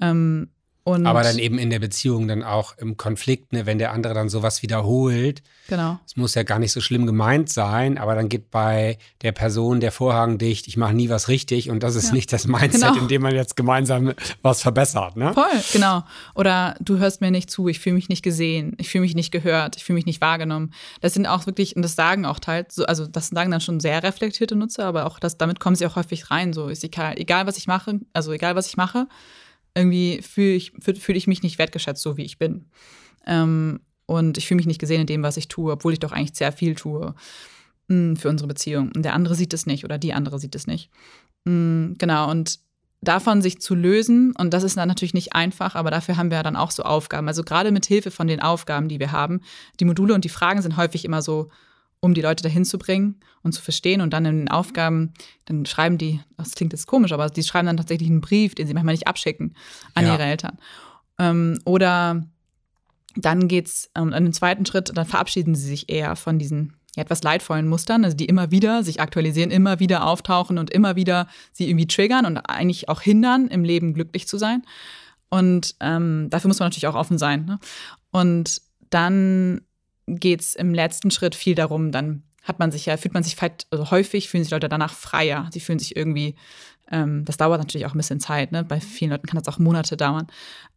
[0.00, 0.50] Ähm,
[0.88, 4.14] und Aber dann eben in der Beziehung dann auch im Konflikt, ne, wenn der andere
[4.14, 5.42] dann sowas wiederholt.
[5.68, 5.98] Genau.
[6.06, 9.80] Es muss ja gar nicht so schlimm gemeint sein, aber dann geht bei der Person
[9.80, 12.14] der Vorhang dicht, ich mache nie was richtig und das ist ja.
[12.14, 13.02] nicht das Mindset, genau.
[13.02, 15.16] in dem man jetzt gemeinsam was verbessert.
[15.16, 15.34] Ne?
[15.34, 16.04] Voll, genau.
[16.34, 19.30] Oder du hörst mir nicht zu, ich fühle mich nicht gesehen, ich fühle mich nicht
[19.30, 20.72] gehört, ich fühle mich nicht wahrgenommen.
[21.02, 23.80] Das sind auch wirklich, und das sagen auch teils, so, also das sagen dann schon
[23.80, 26.54] sehr reflektierte Nutzer, aber auch das, damit kommen sie auch häufig rein.
[26.54, 29.06] So ist egal, egal was ich mache, also egal was ich mache,
[29.78, 32.66] irgendwie fühle ich, fühl ich mich nicht wertgeschätzt, so wie ich bin.
[33.26, 36.12] Ähm, und ich fühle mich nicht gesehen in dem, was ich tue, obwohl ich doch
[36.12, 37.14] eigentlich sehr viel tue
[37.88, 38.90] mh, mm, für unsere Beziehung.
[38.94, 40.90] Und der andere sieht es nicht oder die andere sieht es nicht.
[41.44, 42.60] Mh, mm, genau, und
[43.00, 46.42] davon sich zu lösen, und das ist dann natürlich nicht einfach, aber dafür haben wir
[46.42, 47.28] dann auch so Aufgaben.
[47.28, 49.40] Also gerade mit Hilfe von den Aufgaben, die wir haben,
[49.78, 51.50] die Module und die Fragen sind häufig immer so
[52.00, 54.00] um die Leute dahin zu bringen und zu verstehen.
[54.00, 55.12] Und dann in den Aufgaben,
[55.46, 58.66] dann schreiben die, das klingt jetzt komisch, aber die schreiben dann tatsächlich einen Brief, den
[58.66, 59.54] sie manchmal nicht abschicken
[59.94, 60.14] an ja.
[60.14, 60.58] ihre Eltern.
[61.18, 62.24] Ähm, oder
[63.16, 67.02] dann geht's ähm, an den zweiten Schritt, dann verabschieden sie sich eher von diesen ja,
[67.02, 71.28] etwas leidvollen Mustern, also die immer wieder sich aktualisieren, immer wieder auftauchen und immer wieder
[71.52, 74.62] sie irgendwie triggern und eigentlich auch hindern, im Leben glücklich zu sein.
[75.30, 77.44] Und ähm, dafür muss man natürlich auch offen sein.
[77.44, 77.58] Ne?
[78.10, 79.60] Und dann
[80.16, 83.36] geht es im letzten Schritt viel darum, dann hat man sich ja, fühlt man sich
[83.70, 85.48] also häufig, fühlen sich Leute danach freier.
[85.52, 86.34] Sie fühlen sich irgendwie,
[86.90, 88.64] ähm, das dauert natürlich auch ein bisschen Zeit, ne?
[88.64, 90.26] Bei vielen Leuten kann das auch Monate dauern.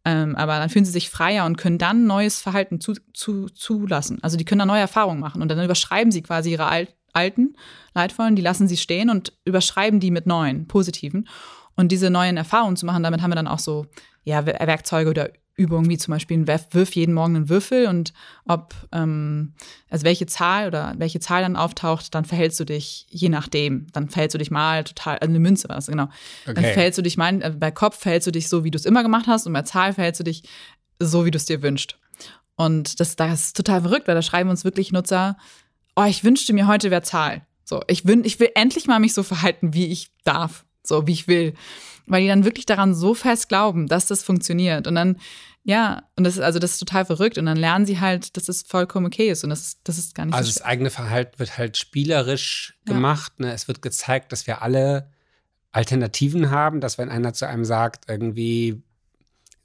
[0.04, 4.18] Ähm, aber dann fühlen sie sich freier und können dann neues Verhalten zu, zu, zulassen.
[4.22, 7.56] Also die können dann neue Erfahrungen machen und dann überschreiben sie quasi ihre Al alten
[7.94, 11.28] Leidvollen, die lassen sie stehen und überschreiben die mit neuen, positiven.
[11.76, 13.86] Und diese neuen Erfahrungen zu machen, damit haben wir dann auch so
[14.24, 18.12] ja, Werkzeuge oder Übungen wie zum Beispiel wirf jeden Morgen einen Würfel und
[18.46, 19.52] ob, ähm,
[19.90, 23.86] also welche Zahl oder welche Zahl dann auftaucht, dann verhältst du dich je nachdem.
[23.92, 26.08] Dann verhältst du dich mal total, also eine Münze war es, genau.
[26.44, 26.54] Okay.
[26.54, 28.86] Dann verhältst du dich mal, äh, bei Kopf verhältst du dich so, wie du es
[28.86, 30.42] immer gemacht hast und bei Zahl verhältst du dich
[30.98, 31.98] so, wie du es dir wünschst.
[32.56, 35.36] Und das, das ist total verrückt, weil da schreiben uns wirklich Nutzer,
[35.96, 37.42] oh, ich wünschte mir heute wäre Zahl.
[37.64, 41.12] So, ich, wün, ich will endlich mal mich so verhalten, wie ich darf, so wie
[41.12, 41.54] ich will
[42.06, 44.86] weil die dann wirklich daran so fest glauben, dass das funktioniert.
[44.86, 45.16] Und dann,
[45.64, 47.38] ja, und das ist also das ist total verrückt.
[47.38, 49.44] Und dann lernen sie halt, dass es vollkommen okay ist.
[49.44, 50.50] Und das ist, das ist gar nicht also so.
[50.50, 53.32] Also das eigene Verhalten wird halt spielerisch gemacht.
[53.38, 53.46] Ja.
[53.46, 53.52] Ne?
[53.52, 55.08] Es wird gezeigt, dass wir alle
[55.70, 58.82] Alternativen haben, dass wenn einer zu einem sagt, irgendwie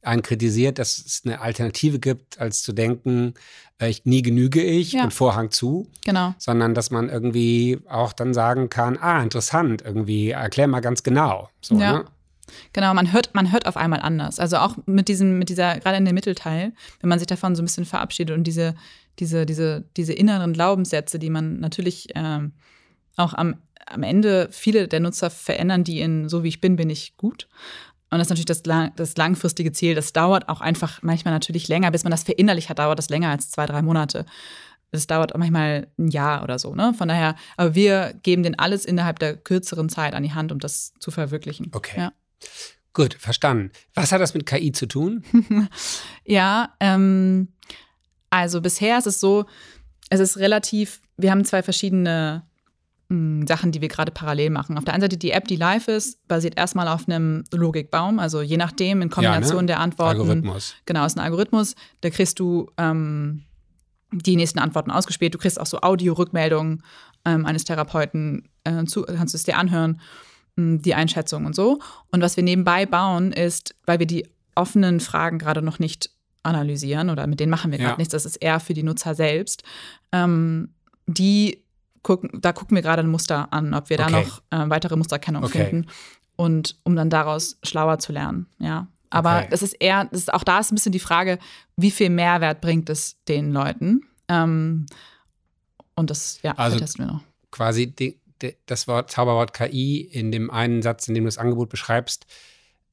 [0.01, 3.33] einen kritisiert, dass es eine Alternative gibt, als zu denken,
[3.79, 5.03] äh, ich, nie genüge ich ja.
[5.03, 5.87] und Vorhang zu.
[6.05, 6.33] Genau.
[6.37, 11.49] Sondern dass man irgendwie auch dann sagen kann, ah, interessant, irgendwie, erklär mal ganz genau.
[11.61, 11.99] So, ja.
[11.99, 12.05] Ne?
[12.73, 14.39] Genau, man hört, man hört auf einmal anders.
[14.39, 17.61] Also auch mit diesem, mit dieser, gerade in dem Mittelteil, wenn man sich davon so
[17.61, 18.75] ein bisschen verabschiedet und diese,
[19.19, 22.53] diese, diese, diese inneren Glaubenssätze, die man natürlich ähm,
[23.15, 26.89] auch am, am Ende viele der Nutzer verändern, die in so wie ich bin, bin
[26.89, 27.47] ich gut.
[28.09, 29.93] Und das ist natürlich das, lang, das langfristige Ziel.
[29.95, 33.29] Das dauert auch einfach manchmal natürlich länger, bis man das verinnerlicht hat, dauert das länger
[33.29, 34.25] als zwei, drei Monate.
[34.91, 36.73] Das dauert auch manchmal ein Jahr oder so.
[36.73, 36.93] Ne?
[36.93, 40.59] Von daher, aber wir geben den alles innerhalb der kürzeren Zeit an die Hand, um
[40.59, 41.71] das zu verwirklichen.
[41.73, 41.99] Okay.
[41.99, 42.13] Ja.
[42.97, 43.71] Gut, verstanden.
[43.93, 45.23] Was hat das mit KI zu tun?
[46.25, 47.49] ja, ähm,
[48.31, 49.45] also bisher ist es so,
[50.09, 52.43] es ist relativ, wir haben zwei verschiedene
[53.09, 54.79] mh, hm, Sachen, die wir gerade parallel machen.
[54.79, 58.41] Auf der einen Seite die App, die live ist, basiert erstmal auf einem Logikbaum, also
[58.41, 59.67] je nachdem in Kombination ja, ne?
[59.67, 60.19] der Antworten.
[60.19, 60.73] Algorithmus.
[60.85, 61.75] Genau, ist ein Algorithmus.
[62.01, 63.43] Da kriegst du ähm,
[64.11, 65.35] die nächsten Antworten ausgespielt.
[65.35, 66.81] Du kriegst auch so Audio-Rückmeldungen
[67.25, 70.01] ähm, eines Therapeuten, äh, zu, kannst du es dir anhören
[70.57, 71.79] die Einschätzung und so.
[72.11, 76.09] Und was wir nebenbei bauen, ist, weil wir die offenen Fragen gerade noch nicht
[76.43, 77.97] analysieren oder mit denen machen wir gerade ja.
[77.97, 79.63] nichts, das ist eher für die Nutzer selbst.
[80.11, 80.69] Ähm,
[81.05, 81.63] die
[82.01, 84.11] gucken, da gucken wir gerade ein Muster an, ob wir okay.
[84.11, 85.65] da noch äh, weitere Musterkennung okay.
[85.65, 85.87] finden
[86.35, 88.47] und um dann daraus schlauer zu lernen.
[88.59, 88.87] Ja.
[89.09, 89.47] Aber okay.
[89.51, 91.37] das ist eher, das ist, auch da ist ein bisschen die Frage,
[91.75, 94.03] wie viel Mehrwert bringt es den Leuten?
[94.27, 94.85] Ähm,
[95.95, 97.21] und das, ja, also testen wir noch.
[97.51, 98.19] Quasi die,
[98.65, 102.25] das Wort Zauberwort KI in dem einen Satz, in dem du das Angebot beschreibst,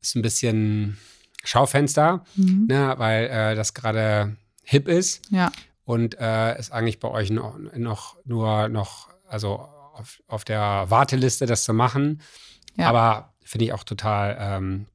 [0.00, 0.98] ist ein bisschen
[1.44, 2.66] Schaufenster, mhm.
[2.68, 5.30] ne, weil äh, das gerade hip ist.
[5.30, 5.52] Ja.
[5.84, 11.46] Und äh, ist eigentlich bei euch noch, noch nur noch, also auf, auf der Warteliste,
[11.46, 12.22] das zu machen.
[12.76, 12.88] Ja.
[12.88, 14.86] Aber finde ich auch total ähm,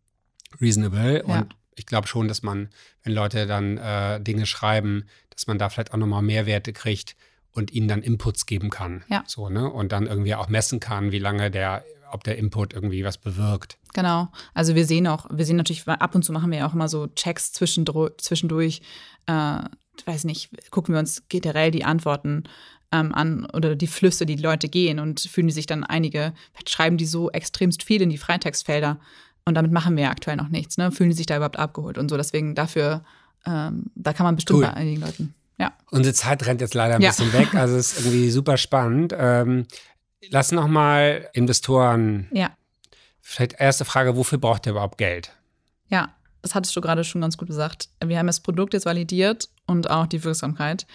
[0.60, 1.24] reasonable.
[1.28, 1.40] Ja.
[1.40, 2.70] Und ich glaube schon, dass man,
[3.04, 7.16] wenn Leute dann äh, Dinge schreiben, dass man da vielleicht auch nochmal Mehrwerte kriegt
[7.54, 9.04] und ihnen dann Inputs geben kann.
[9.10, 9.24] Ja.
[9.28, 9.70] So, ne?
[9.70, 13.78] Und dann irgendwie auch messen kann, wie lange der, ob der Input irgendwie was bewirkt.
[13.94, 14.30] Genau.
[14.54, 16.88] Also wir sehen auch, wir sehen natürlich, ab und zu machen wir ja auch immer
[16.88, 18.82] so Checks zwischendurch,
[19.26, 19.60] äh,
[20.06, 22.44] weiß nicht, gucken wir uns generell die Antworten
[22.92, 26.34] ähm, an oder die Flüsse, die die Leute gehen und fühlen die sich dann einige,
[26.68, 29.00] schreiben die so extremst viel in die Freitextfelder
[29.46, 30.92] und damit machen wir ja aktuell noch nichts, ne?
[30.92, 32.18] Fühlen die sich da überhaupt abgeholt und so.
[32.18, 33.04] Deswegen dafür,
[33.46, 34.66] ähm, da kann man bestimmt cool.
[34.66, 35.34] bei einigen Leuten.
[35.60, 35.74] Ja.
[35.92, 37.10] Unsere Zeit rennt jetzt leider ein ja.
[37.10, 39.14] bisschen weg, also es ist irgendwie super spannend.
[39.18, 39.68] Ähm,
[40.30, 42.28] lass noch mal Investoren.
[42.32, 42.52] Ja.
[43.22, 45.32] Vielleicht erste Frage, wofür braucht ihr überhaupt Geld?
[45.90, 47.90] Ja, das hattest du gerade schon ganz gut gesagt.
[48.04, 50.88] Wir haben das Produkt jetzt validiert und auch die Wirksamkeit.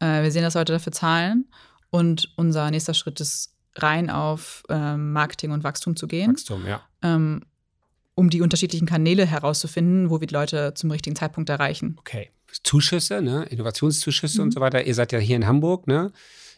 [0.00, 1.48] Äh, wir sehen, dass Leute dafür zahlen.
[1.90, 6.32] Und unser nächster Schritt ist, rein auf ähm, Marketing und Wachstum zu gehen.
[6.32, 6.82] Wachstum, ja.
[7.02, 7.42] Ähm,
[8.14, 11.96] um die unterschiedlichen Kanäle herauszufinden, wo wir die Leute zum richtigen Zeitpunkt erreichen.
[11.98, 12.30] Okay.
[12.62, 13.44] Zuschüsse, ne?
[13.44, 14.46] Innovationszuschüsse mhm.
[14.46, 14.84] und so weiter.
[14.84, 16.12] Ihr seid ja hier in Hamburg, ne?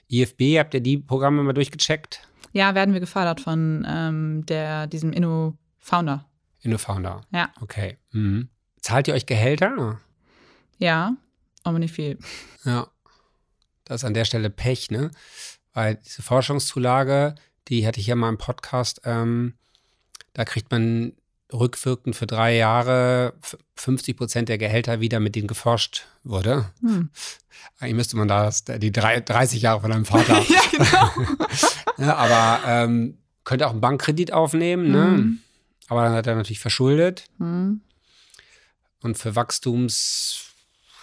[0.09, 2.21] IFB, habt ihr die Programme mal durchgecheckt?
[2.53, 6.25] Ja, werden wir gefördert von ähm, der, diesem Inno-Founder.
[6.61, 7.23] Inno-Founder.
[7.33, 7.53] Ja.
[7.61, 7.99] Okay.
[8.13, 8.49] Mhm.
[8.81, 10.01] Zahlt ihr euch Gehälter?
[10.79, 11.17] Ja,
[11.63, 12.19] aber nicht viel.
[12.65, 12.89] Ja.
[13.85, 15.11] Das ist an der Stelle Pech, ne?
[15.75, 17.35] Weil diese Forschungszulage,
[17.69, 19.53] die hatte ich ja mal im Podcast, ähm,
[20.33, 21.13] da kriegt man
[21.55, 23.35] rückwirkend für drei Jahre
[23.77, 26.71] 50 Prozent der Gehälter wieder, mit denen geforscht wurde.
[26.81, 27.11] Hm.
[27.79, 30.43] Eigentlich müsste man da die drei, 30 Jahre von einem Vater.
[30.49, 31.11] ja, genau.
[31.99, 35.05] ja, aber ähm, könnte auch einen Bankkredit aufnehmen, ne?
[35.05, 35.39] Hm.
[35.89, 37.27] Aber dann hat er natürlich verschuldet.
[37.39, 37.83] Hm.
[39.03, 40.47] Und für Wachstums,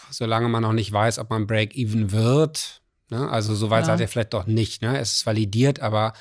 [0.09, 3.29] solange man noch nicht weiß, ob man Break-Even wird, ne?
[3.29, 3.85] also so weit ja.
[3.85, 4.81] seid ihr vielleicht doch nicht.
[4.81, 4.99] Ne?
[4.99, 6.13] Es ist validiert, aber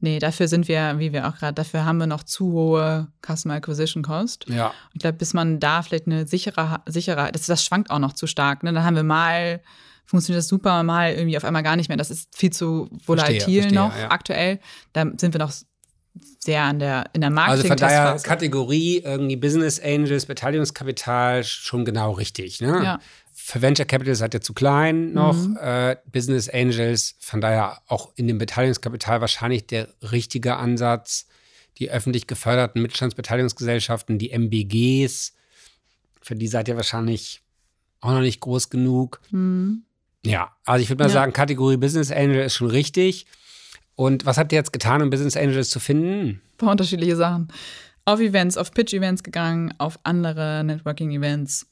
[0.00, 3.54] Nee, dafür sind wir, wie wir auch gerade, dafür haben wir noch zu hohe Customer
[3.54, 4.46] Acquisition Cost.
[4.48, 4.72] Ja.
[4.92, 8.26] Ich glaube, bis man da vielleicht eine sichere, sichere, das, das schwankt auch noch zu
[8.26, 8.62] stark.
[8.62, 8.72] Ne?
[8.72, 9.62] Dann haben wir mal,
[10.04, 11.96] funktioniert das super, mal irgendwie auf einmal gar nicht mehr.
[11.96, 14.10] Das ist viel zu volatil verstehe, verstehe, noch ja.
[14.10, 14.60] aktuell.
[14.92, 15.52] Da sind wir noch
[16.38, 17.62] sehr an der, in der Marketing.
[17.62, 22.60] Also von daher Kategorie irgendwie Business Angels, Beteiligungskapital schon genau richtig.
[22.60, 22.80] Ne?
[22.84, 23.00] Ja
[23.46, 25.36] für Venture Capital seid ihr zu klein noch.
[25.36, 25.58] Mhm.
[25.60, 31.26] Äh, Business Angels, von daher auch in dem Beteiligungskapital wahrscheinlich der richtige Ansatz.
[31.76, 35.34] Die öffentlich geförderten Mittelstandsbeteiligungsgesellschaften, die MBGs,
[36.22, 37.42] für die seid ihr wahrscheinlich
[38.00, 39.20] auch noch nicht groß genug.
[39.30, 39.82] Mhm.
[40.24, 41.12] Ja, also ich würde mal ja.
[41.12, 43.26] sagen, Kategorie Business Angel ist schon richtig.
[43.94, 46.28] Und was habt ihr jetzt getan, um Business Angels zu finden?
[46.28, 47.48] Ein paar unterschiedliche Sachen.
[48.06, 51.66] Auf Events, auf Pitch-Events gegangen, auf andere Networking-Events.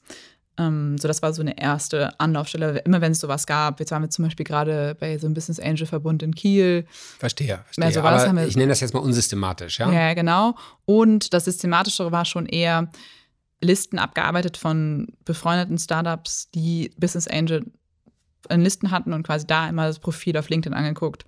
[0.57, 2.79] Ähm, so, das war so eine erste Anlaufstelle.
[2.79, 5.59] Immer wenn es sowas gab, jetzt waren wir zum Beispiel gerade bei so einem Business
[5.59, 6.85] Angel Verbund in Kiel.
[7.17, 7.85] Verstehe, verstehe.
[7.85, 9.91] Also Aber wir, ich nenne das jetzt mal unsystematisch, ja?
[9.91, 10.55] Ja, genau.
[10.85, 12.89] Und das Systematischere war schon eher
[13.61, 17.65] Listen abgearbeitet von befreundeten Startups, die Business Angel
[18.49, 21.25] in Listen hatten und quasi da immer das Profil auf LinkedIn angeguckt.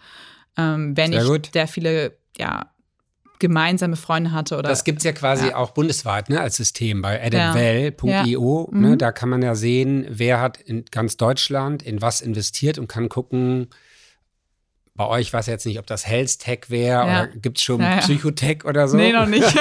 [0.57, 1.55] Ähm, wenn Sehr ich gut.
[1.55, 2.69] der viele ja,
[3.39, 4.57] gemeinsame Freunde hatte.
[4.57, 5.55] Oder, das gibt es ja quasi ja.
[5.55, 8.69] auch bundesweit ne, als System bei adamwell.io.
[8.71, 8.77] Ja.
[8.77, 8.97] Ne, mhm.
[8.97, 13.09] Da kann man ja sehen, wer hat in ganz Deutschland in was investiert und kann
[13.09, 13.69] gucken,
[14.95, 17.23] bei euch weiß ich jetzt nicht, ob das Health Tech wäre ja.
[17.23, 17.97] oder gibt es schon ja, ja.
[17.97, 18.95] Psychotech oder so?
[18.95, 19.43] Nee, noch nicht.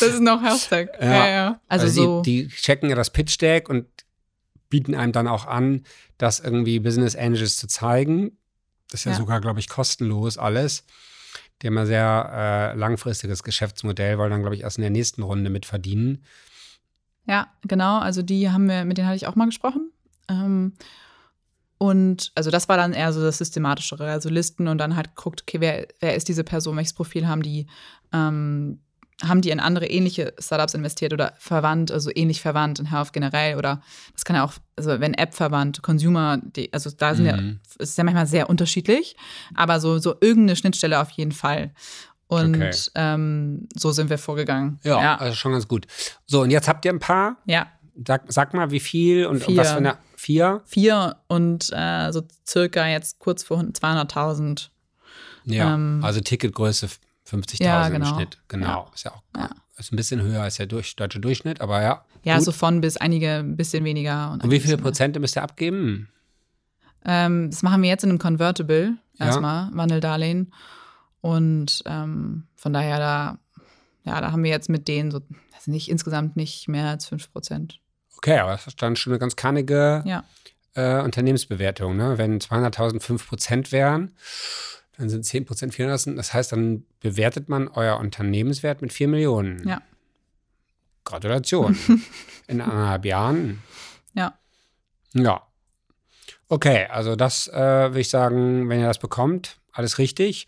[0.00, 0.88] das ist noch Health Tech.
[1.00, 1.26] Ja.
[1.26, 2.22] Ja, Also, also so.
[2.22, 3.86] die, die, checken ja das Pitch Deck und
[4.68, 5.84] bieten einem dann auch an,
[6.18, 8.36] das irgendwie Business Angels zu zeigen.
[8.90, 10.84] Das ist ja, sogar, glaube ich, kostenlos alles.
[11.62, 15.22] Die haben ein sehr äh, langfristiges Geschäftsmodell, wollen dann, glaube ich, erst in der nächsten
[15.22, 16.22] Runde mit verdienen.
[17.26, 17.98] Ja, genau.
[17.98, 19.90] Also die haben wir, mit denen hatte ich auch mal gesprochen.
[20.28, 20.74] Ähm,
[21.78, 25.42] und also das war dann eher so das Systematischere, also Listen und dann halt geguckt,
[25.42, 27.66] okay, wer, wer ist diese Person, welches Profil haben die,
[28.12, 28.80] ähm,
[29.22, 33.56] haben die in andere ähnliche Startups investiert oder verwandt, also ähnlich verwandt in Health generell
[33.56, 33.80] oder
[34.12, 37.60] das kann ja auch, also wenn App verwandt, Consumer, die, also da sind mhm.
[37.78, 39.16] ja, ist ja manchmal sehr unterschiedlich,
[39.54, 41.72] aber so, so irgendeine Schnittstelle auf jeden Fall.
[42.28, 42.72] Und okay.
[42.96, 44.80] ähm, so sind wir vorgegangen.
[44.82, 45.86] Ja, ja, also schon ganz gut.
[46.26, 47.36] So, und jetzt habt ihr ein paar.
[47.46, 47.68] Ja.
[48.04, 49.96] Sag, sag mal, wie viel und, und was für eine.
[50.16, 50.60] Vier?
[50.64, 54.70] Vier und äh, so circa jetzt kurz vor 200.000.
[55.44, 56.88] Ja, ähm, also Ticketgröße
[57.28, 58.08] 50.000 ja, genau.
[58.08, 58.38] im Schnitt.
[58.48, 58.66] Genau.
[58.66, 58.90] Ja.
[58.94, 59.50] Ist ja auch ja.
[59.78, 62.04] Ist ein bisschen höher als der durch, deutsche Durchschnitt, aber ja.
[62.22, 62.44] Ja, gut.
[62.44, 64.32] so von bis einige ein bisschen weniger.
[64.32, 66.08] Und, und wie viele Prozent müsst ihr abgeben?
[67.04, 70.52] Ähm, das machen wir jetzt in einem Convertible erstmal, Wandeldarlehen.
[71.20, 73.38] Und ähm, von daher, da,
[74.04, 75.20] ja, da haben wir jetzt mit denen so,
[75.54, 77.80] also nicht insgesamt nicht mehr als 5 Prozent.
[78.16, 80.24] Okay, aber das ist dann schon eine ganz kannige
[80.74, 81.96] äh, Unternehmensbewertung.
[81.96, 82.16] Ne?
[82.16, 84.14] Wenn 200.000 5 Prozent wären,
[84.98, 86.16] dann sind 10 Prozent 400.
[86.16, 89.66] Das heißt, dann bewertet man euer Unternehmenswert mit 4 Millionen.
[89.68, 89.82] Ja.
[91.04, 91.76] Gratulation.
[92.48, 93.62] In anderthalb Jahren.
[94.14, 94.38] Ja.
[95.12, 95.46] Ja.
[96.48, 100.46] Okay, also das äh, würde ich sagen, wenn ihr das bekommt, alles richtig.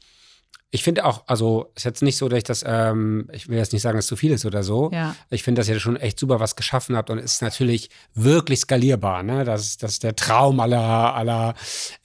[0.71, 3.73] Ich finde auch, also ist jetzt nicht so, dass ich das, ähm, ich will jetzt
[3.73, 4.91] nicht sagen, dass es zu viel ist oder so.
[4.93, 5.17] Ja.
[5.31, 8.61] Ich finde, dass ihr schon echt super was geschaffen habt und es ist natürlich wirklich
[8.61, 9.23] skalierbar.
[9.23, 9.45] Ne?
[9.45, 11.55] Das, ist, das ist der Traum aller, aller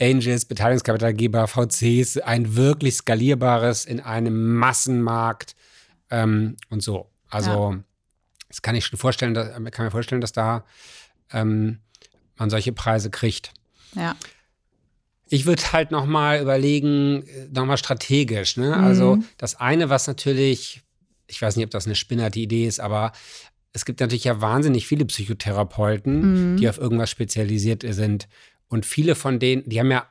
[0.01, 5.55] Angels, Beteiligungskapitalgeber, VCs, ein wirklich skalierbares in einem Massenmarkt
[6.09, 7.09] ähm, und so.
[7.29, 7.79] Also Ja.
[8.47, 10.63] das kann ich schon vorstellen, dass, kann mir vorstellen, dass da
[11.33, 11.79] ähm,
[12.37, 13.51] man solche Preise kriegt.
[13.95, 14.15] Ja.
[15.29, 18.57] Ich würde halt noch mal überlegen, noch mal strategisch.
[18.57, 18.79] Ne?
[18.81, 19.23] Also Mhm.
[19.37, 20.81] das eine, was natürlich,
[21.27, 23.11] ich weiß nicht, ob das eine spinnerte Idee ist, aber
[23.71, 26.55] es gibt natürlich ja wahnsinnig viele Psychotherapeuten, Mhm.
[26.57, 28.27] die auf irgendwas spezialisiert sind.
[28.67, 30.07] Und viele von denen, die haben ja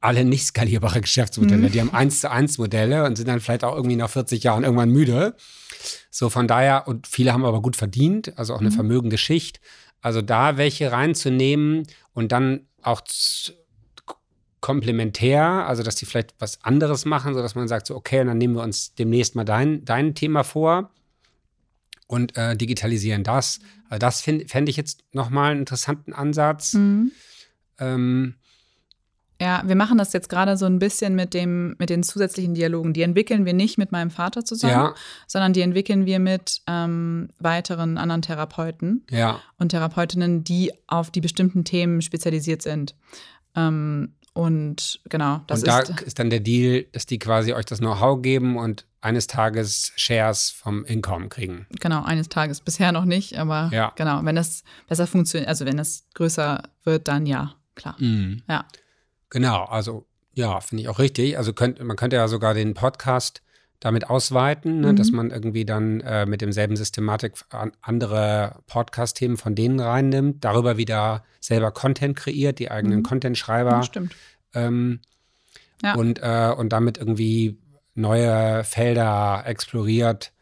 [0.00, 1.68] alle nicht skalierbare Geschäftsmodelle.
[1.68, 1.72] Mhm.
[1.72, 4.62] Die haben eins zu eins Modelle und sind dann vielleicht auch irgendwie nach 40 Jahren
[4.64, 5.34] irgendwann müde.
[6.10, 8.74] So von daher, und viele haben aber gut verdient, also auch eine Mhm.
[8.74, 9.60] vermögende Schicht.
[10.00, 13.02] Also da welche reinzunehmen und dann auch
[14.60, 18.54] komplementär, also dass die vielleicht was anderes machen, sodass man sagt, so okay, dann nehmen
[18.54, 20.90] wir uns demnächst mal dein, dein Thema vor
[22.06, 23.60] und äh, digitalisieren das.
[23.88, 26.74] Also das fände ich jetzt nochmal einen interessanten Ansatz.
[26.74, 27.12] Mhm.
[27.78, 28.34] Ähm,
[29.40, 32.92] Ja, wir machen das jetzt gerade so ein bisschen mit dem, mit den zusätzlichen Dialogen.
[32.94, 34.94] Die entwickeln wir nicht mit meinem Vater zusammen, ja,
[35.26, 39.40] sondern die entwickeln wir mit ähm, weiteren anderen Therapeuten ja.
[39.58, 42.94] und Therapeutinnen, die auf die bestimmten Themen spezialisiert sind.
[43.54, 47.64] Ähm, und genau, das und da ist ist dann der Deal, dass die quasi euch
[47.64, 51.66] das Know-how geben und eines Tages Shares vom Income kriegen.
[51.80, 53.92] genau eines Tages bisher noch nicht, aber Ja.
[53.96, 57.96] genau, wenn das besser funktioniert, also wenn das größer wird, dann ja, klar.
[57.98, 58.42] Mhm.
[58.48, 58.66] Ja.
[59.36, 61.36] Genau, also ja, finde ich auch richtig.
[61.36, 63.42] Also könnt, man könnte ja sogar den Podcast
[63.80, 64.96] damit ausweiten, ne, Mhm.
[64.96, 70.78] dass man irgendwie dann äh, mit demselben Systematik an andere Podcast-Themen von denen reinnimmt, darüber
[70.78, 73.02] wieder selber Content kreiert, die eigenen Mhm.
[73.02, 74.14] Content-Schreiber Ja, stimmt.
[74.54, 75.00] ähm,
[75.82, 75.96] Ja.
[75.96, 77.58] und, äh, und damit irgendwie
[77.94, 80.32] neue Felder exploriert,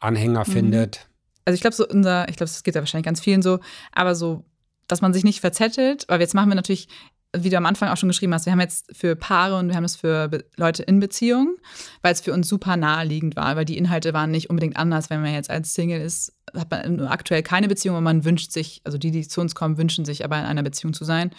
[0.00, 0.52] Anhänger Mhm.
[0.52, 1.08] findet.
[1.46, 3.60] Also ich glaube, so unser, ich glaube, es geht ja wahrscheinlich ganz vielen so,
[3.92, 4.44] aber so,
[4.86, 6.88] dass man sich nicht verzettelt, weil jetzt machen wir natürlich,
[7.36, 9.76] wie du am Anfang auch schon geschrieben hast, wir haben jetzt für Paare und wir
[9.76, 11.56] haben es für Leute in Beziehung,
[12.00, 15.20] weil es für uns super naheliegend war, weil die Inhalte waren nicht unbedingt anders, wenn
[15.20, 18.96] man jetzt als Single ist, hat man aktuell keine Beziehung, aber man wünscht sich, also
[18.96, 21.30] die, die zu uns kommen, wünschen sich aber in einer Beziehung zu sein.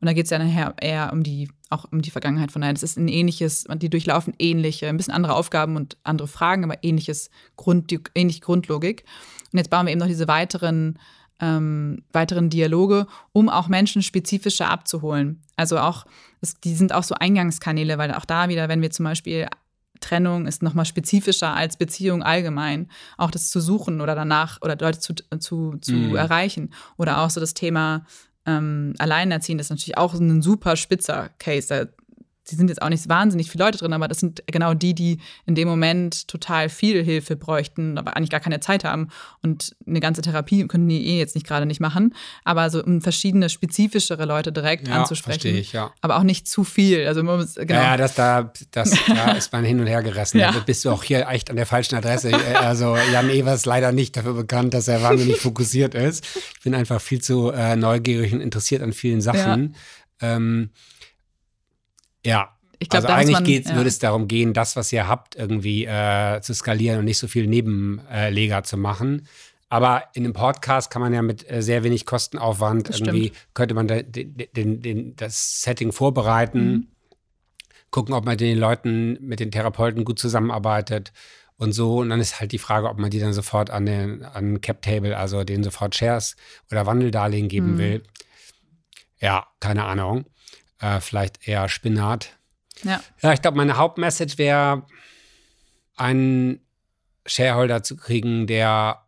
[0.00, 2.74] Und da geht es ja nachher eher um die, auch um die Vergangenheit von daher.
[2.74, 6.84] Das ist ein ähnliches, die durchlaufen ähnliche, ein bisschen andere Aufgaben und andere Fragen, aber
[6.84, 9.04] ähnliches Grund, ähnliche Grundlogik.
[9.52, 10.98] Und jetzt bauen wir eben noch diese weiteren,
[11.40, 15.42] ähm, weiteren Dialoge, um auch Menschen spezifischer abzuholen.
[15.56, 16.04] Also auch,
[16.40, 19.46] es, die sind auch so Eingangskanäle, weil auch da wieder, wenn wir zum Beispiel
[20.00, 22.88] Trennung ist nochmal spezifischer als Beziehung allgemein.
[23.16, 26.14] Auch das zu suchen oder danach oder Leute zu, zu, zu Mhm.
[26.14, 26.70] erreichen.
[26.96, 28.04] Oder auch so das Thema
[28.46, 31.68] ähm, Alleinerziehend ist natürlich auch ein super spitzer Case.
[31.68, 31.90] Da
[32.50, 35.18] die sind jetzt auch nicht wahnsinnig viele Leute drin, aber das sind genau die, die
[35.46, 39.08] in dem Moment total viel Hilfe bräuchten, aber eigentlich gar keine Zeit haben.
[39.42, 42.14] Und eine ganze Therapie können die eh jetzt nicht gerade nicht machen.
[42.44, 45.40] Aber so um verschiedene spezifischere Leute direkt Ja, anzusprechen.
[45.40, 45.92] verstehe ich, ja.
[46.00, 47.06] Aber auch nicht zu viel.
[47.06, 47.74] Also man muss, genau.
[47.74, 50.38] Ja, das da, das, da ist man hin und her gerissen.
[50.38, 50.52] Ja.
[50.52, 52.30] Da bist du auch hier echt an der falschen Adresse.
[52.30, 56.24] Äh, Also Jan Evers ist leider nicht dafür bekannt, dass er wahnsinnig fokussiert ist.
[56.56, 59.74] Ich bin einfach viel zu äh, neugierig und interessiert an vielen Sachen.
[60.20, 60.36] Ja.
[60.36, 60.70] Ähm,
[62.24, 62.54] ja.
[62.80, 63.74] Ich glaub, also eigentlich geht's, ja.
[63.74, 67.26] würde es darum gehen, das, was ihr habt, irgendwie äh, zu skalieren und nicht so
[67.26, 69.26] viel Nebenleger zu machen.
[69.68, 73.74] Aber in einem Podcast kann man ja mit äh, sehr wenig Kostenaufwand Das irgendwie, könnte
[73.74, 76.86] man da, den, den, den, das Setting vorbereiten, Mhm.
[77.90, 81.12] gucken, ob man mit den Leuten, mit den Therapeuten gut zusammenarbeitet
[81.56, 81.98] und so.
[81.98, 84.82] Und dann ist halt die Frage, ob man die dann sofort an den an Cap
[84.82, 86.36] Table, also denen sofort Shares
[86.70, 87.78] oder Wandeldarlehen geben Mhm.
[87.78, 88.02] will.
[89.20, 90.26] Ja, keine Ahnung.
[90.80, 92.30] Äh, vielleicht eher Spinat.
[92.84, 93.02] Ja.
[93.22, 94.84] Ja, ich glaube, meine Hauptmessage wäre,
[95.96, 96.60] einen
[97.26, 99.04] Shareholder zu kriegen, der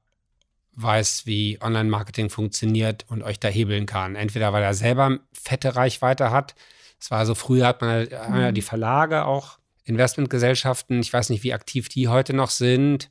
[0.75, 4.17] weiß, wie Online-Marketing funktioniert und euch da hebeln kann.
[4.17, 6.55] Entweder weil er selber fette Reichweite hat.
[6.99, 11.01] Das war so, früher hat man halt, ja die Verlage auch, Investmentgesellschaften.
[11.01, 13.11] Ich weiß nicht, wie aktiv die heute noch sind.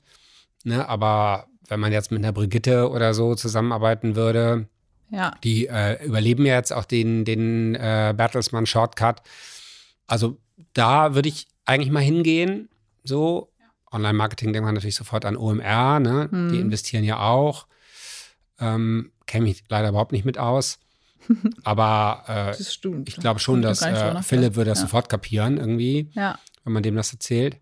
[0.64, 4.68] Ne, aber wenn man jetzt mit einer Brigitte oder so zusammenarbeiten würde,
[5.12, 5.34] Ja.
[5.44, 9.22] die äh, überleben ja jetzt auch den, den äh, Bertelsmann Shortcut.
[10.08, 10.38] Also
[10.74, 12.70] da würde ich eigentlich mal hingehen.
[13.04, 13.52] So,
[13.92, 16.30] Online-Marketing denkt man natürlich sofort an OMR, ne?
[16.32, 16.52] Mhm.
[16.52, 17.68] Die investieren ja auch.
[18.60, 20.80] Ähm, Kenne mich leider überhaupt nicht mit aus.
[21.64, 22.62] Aber äh,
[23.06, 24.22] ich glaube schon, dass äh.
[24.24, 24.84] Philipp würde das ja.
[24.86, 26.40] sofort kapieren, irgendwie, Ja.
[26.64, 27.58] wenn man dem das erzählt.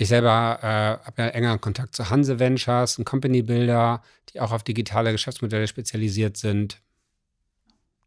[0.00, 4.50] Ich selber äh, habe ja engeren Kontakt zu Hanse Ventures, ein Company Builder, die auch
[4.50, 6.80] auf digitale Geschäftsmodelle spezialisiert sind.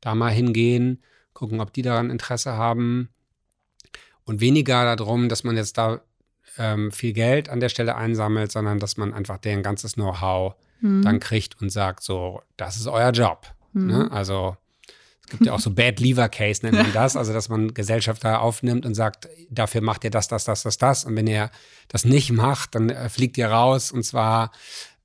[0.01, 3.09] Da mal hingehen, gucken, ob die daran Interesse haben.
[4.23, 6.01] Und weniger darum, dass man jetzt da
[6.57, 11.03] ähm, viel Geld an der Stelle einsammelt, sondern dass man einfach deren ganzes Know-how mhm.
[11.03, 13.53] dann kriegt und sagt, so, das ist euer Job.
[13.73, 13.85] Mhm.
[13.85, 14.11] Ne?
[14.11, 14.57] Also
[15.34, 18.86] gibt ja auch so Bad Lever Case, nennt man das, also dass man Gesellschafter aufnimmt
[18.86, 21.05] und sagt, dafür macht ihr das, das, das, das, das.
[21.05, 21.49] Und wenn ihr
[21.88, 24.51] das nicht macht, dann äh, fliegt ihr raus und zwar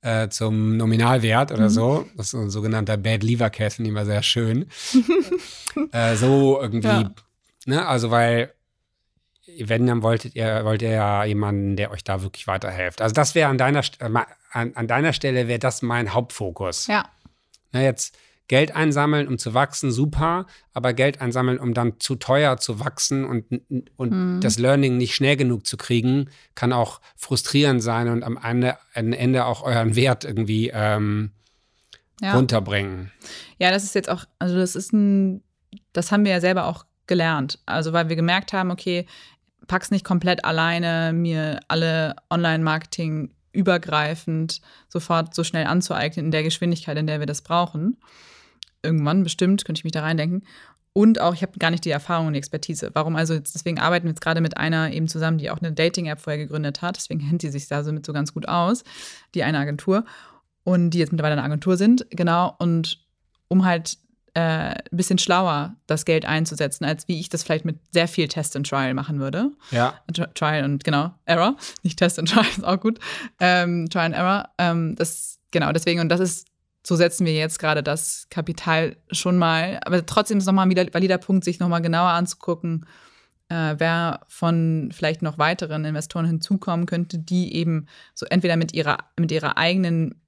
[0.01, 1.69] äh, zum Nominalwert oder mhm.
[1.69, 2.05] so.
[2.15, 4.67] Das ist ein sogenannter Bad Lever Case, finde ich immer sehr schön.
[5.91, 7.11] äh, so irgendwie, ja.
[7.65, 8.53] ne, also weil
[9.61, 13.01] wenn, dann wolltet ihr, wollt ihr ja jemanden, der euch da wirklich weiterhilft.
[13.01, 14.09] Also das wäre an deiner, äh,
[14.51, 16.87] an, an deiner Stelle wäre das mein Hauptfokus.
[16.87, 17.03] Ja.
[17.71, 18.15] Na, jetzt
[18.49, 23.23] Geld einsammeln, um zu wachsen, super, aber Geld einsammeln, um dann zu teuer zu wachsen
[23.23, 23.45] und,
[23.95, 24.41] und mhm.
[24.41, 29.13] das Learning nicht schnell genug zu kriegen, kann auch frustrierend sein und am Ende, am
[29.13, 31.31] Ende auch euren Wert irgendwie ähm,
[32.21, 32.33] ja.
[32.33, 33.11] runterbringen.
[33.59, 35.43] Ja, das ist jetzt auch, also das ist ein,
[35.93, 37.59] das haben wir ja selber auch gelernt.
[37.67, 39.05] Also weil wir gemerkt haben, okay,
[39.67, 46.97] pack's nicht komplett alleine, mir alle Online-Marketing übergreifend sofort so schnell anzueignen in der Geschwindigkeit,
[46.97, 47.97] in der wir das brauchen.
[48.83, 50.43] Irgendwann bestimmt, könnte ich mich da reindenken.
[50.93, 52.89] Und auch, ich habe gar nicht die Erfahrung und die Expertise.
[52.93, 55.71] Warum also, jetzt, deswegen arbeiten wir jetzt gerade mit einer eben zusammen, die auch eine
[55.71, 56.97] Dating-App vorher gegründet hat.
[56.97, 58.83] Deswegen kennt die sich da so mit so ganz gut aus,
[59.35, 60.05] die eine Agentur.
[60.63, 62.55] Und die jetzt mittlerweile eine Agentur sind, genau.
[62.59, 62.99] Und
[63.47, 63.97] um halt
[64.33, 68.27] äh, ein bisschen schlauer das Geld einzusetzen, als wie ich das vielleicht mit sehr viel
[68.27, 69.51] Test and Trial machen würde.
[69.71, 69.99] Ja.
[70.35, 71.55] Trial und genau, Error.
[71.83, 72.99] Nicht Test and Trial, ist auch gut.
[73.39, 74.49] Ähm, Trial and Error.
[74.57, 76.47] Ähm, das, genau, deswegen, und das ist,
[76.85, 79.79] so setzen wir jetzt gerade das Kapital schon mal.
[79.83, 82.85] Aber trotzdem ist nochmal ein valider Punkt, sich nochmal genauer anzugucken,
[83.49, 88.97] äh, wer von vielleicht noch weiteren Investoren hinzukommen könnte, die eben so entweder mit ihrer,
[89.19, 90.21] mit ihrer eigenen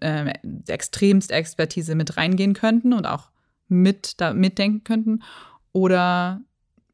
[0.00, 0.32] äh,
[0.66, 3.30] extremst Expertise mit reingehen könnten und auch
[3.68, 5.22] mit da mitdenken könnten
[5.72, 6.40] oder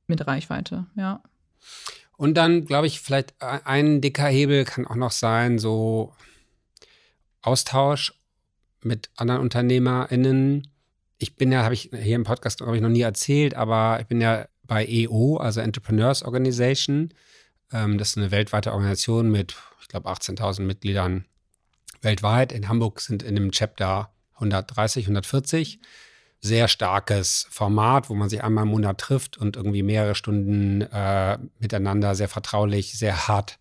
[0.07, 1.23] mit Reichweite, ja.
[2.17, 6.15] Und dann, glaube ich, vielleicht ein dicker Hebel kann auch noch sein, so
[7.41, 8.13] Austausch
[8.85, 10.69] mit anderen UnternehmerInnen.
[11.19, 14.07] Ich bin ja, habe ich hier im Podcast, glaube ich, noch nie erzählt, aber ich
[14.07, 17.13] bin ja bei EO, also Entrepreneurs Organization.
[17.73, 21.25] Ähm, das ist eine weltweite Organisation mit, ich glaube, 18.000 Mitgliedern
[22.01, 22.53] weltweit.
[22.53, 25.81] In Hamburg sind in dem Chapter 130, 140.
[26.41, 31.39] Sehr starkes Format, wo man sich einmal im Monat trifft und irgendwie mehrere Stunden äh,
[31.61, 33.59] miteinander sehr vertraulich, sehr hart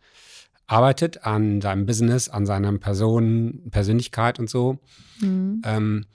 [0.72, 4.80] arbeitet an seinem Business, an seiner Person, Persönlichkeit und so.
[5.20, 5.62] Mhm.
[5.66, 6.06] Ähm,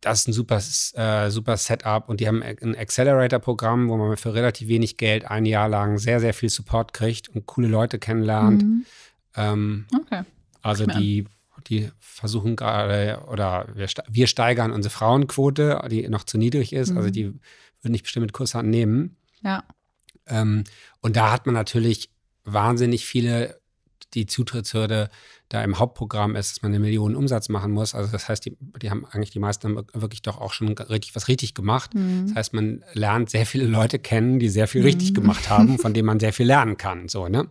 [0.00, 0.60] das ist ein super,
[0.94, 5.46] äh, super Setup und die haben ein Accelerator-Programm, wo man für relativ wenig Geld ein
[5.46, 8.62] Jahr lang sehr, sehr viel Support kriegt und coole Leute kennenlernt.
[8.62, 8.86] Mhm.
[9.34, 10.22] Ähm, okay.
[10.62, 11.26] Also die
[11.68, 16.90] die versuchen gerade, oder wir, wir, steigern unsere Frauenquote, die noch zu niedrig ist.
[16.90, 16.98] Also mhm.
[16.98, 17.24] Also die
[17.82, 19.16] würden nicht bestimmt mit Kusshand nehmen.
[19.42, 19.64] Ja.
[20.26, 20.64] Ähm,
[21.00, 22.10] und da hat man natürlich
[22.44, 23.60] wahnsinnig viele,
[24.14, 25.10] die Zutrittshürde
[25.48, 27.94] da im Hauptprogramm ist, dass man eine Million Umsatz machen muss.
[27.94, 31.28] Also das heißt, die, die haben eigentlich die meisten wirklich doch auch schon richtig was
[31.28, 31.94] richtig gemacht.
[31.94, 32.28] Mhm.
[32.28, 34.86] Das heißt, man lernt sehr viele Leute kennen, die sehr viel mhm.
[34.86, 37.08] richtig gemacht haben, von denen man sehr viel lernen kann.
[37.08, 37.48] So, ne?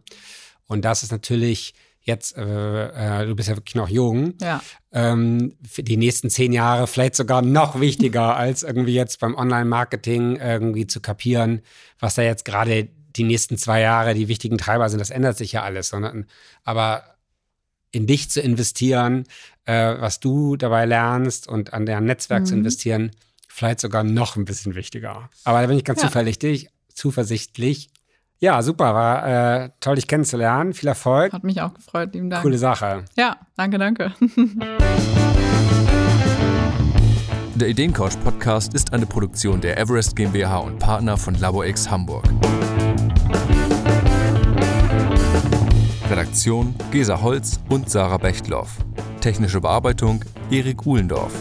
[0.67, 1.73] Und das ist natürlich
[2.05, 4.61] jetzt, äh, äh, du bist ja wirklich noch jung, ja.
[4.91, 10.37] ähm, für die nächsten zehn Jahre vielleicht sogar noch wichtiger, als irgendwie jetzt beim Online-Marketing
[10.37, 11.61] irgendwie zu kapieren,
[11.99, 14.99] was da jetzt gerade die nächsten zwei Jahre die wichtigen Treiber sind.
[14.99, 16.25] Das ändert sich ja alles, sondern
[16.63, 17.03] aber
[17.91, 19.23] in dich zu investieren,
[19.65, 22.45] äh, was du dabei lernst und an deren Netzwerk mhm.
[22.45, 23.11] zu investieren,
[23.47, 25.29] vielleicht sogar noch ein bisschen wichtiger.
[25.45, 26.07] Aber da bin ich ganz ja.
[26.07, 27.89] zuversichtlich, zuversichtlich,
[28.39, 28.93] ja, super.
[28.93, 30.73] War äh, toll, dich kennenzulernen.
[30.73, 31.31] Viel Erfolg.
[31.31, 32.43] Hat mich auch gefreut, lieben Dank.
[32.43, 33.05] Coole Sache.
[33.15, 34.13] Ja, danke, danke.
[37.55, 42.25] Der Ideencoach Podcast ist eine Produktion der Everest GmbH und Partner von LaborX Hamburg.
[46.09, 48.77] Redaktion Gesa Holz und Sarah Bechtloff.
[49.21, 51.33] Technische Bearbeitung Erik Uhlendorf.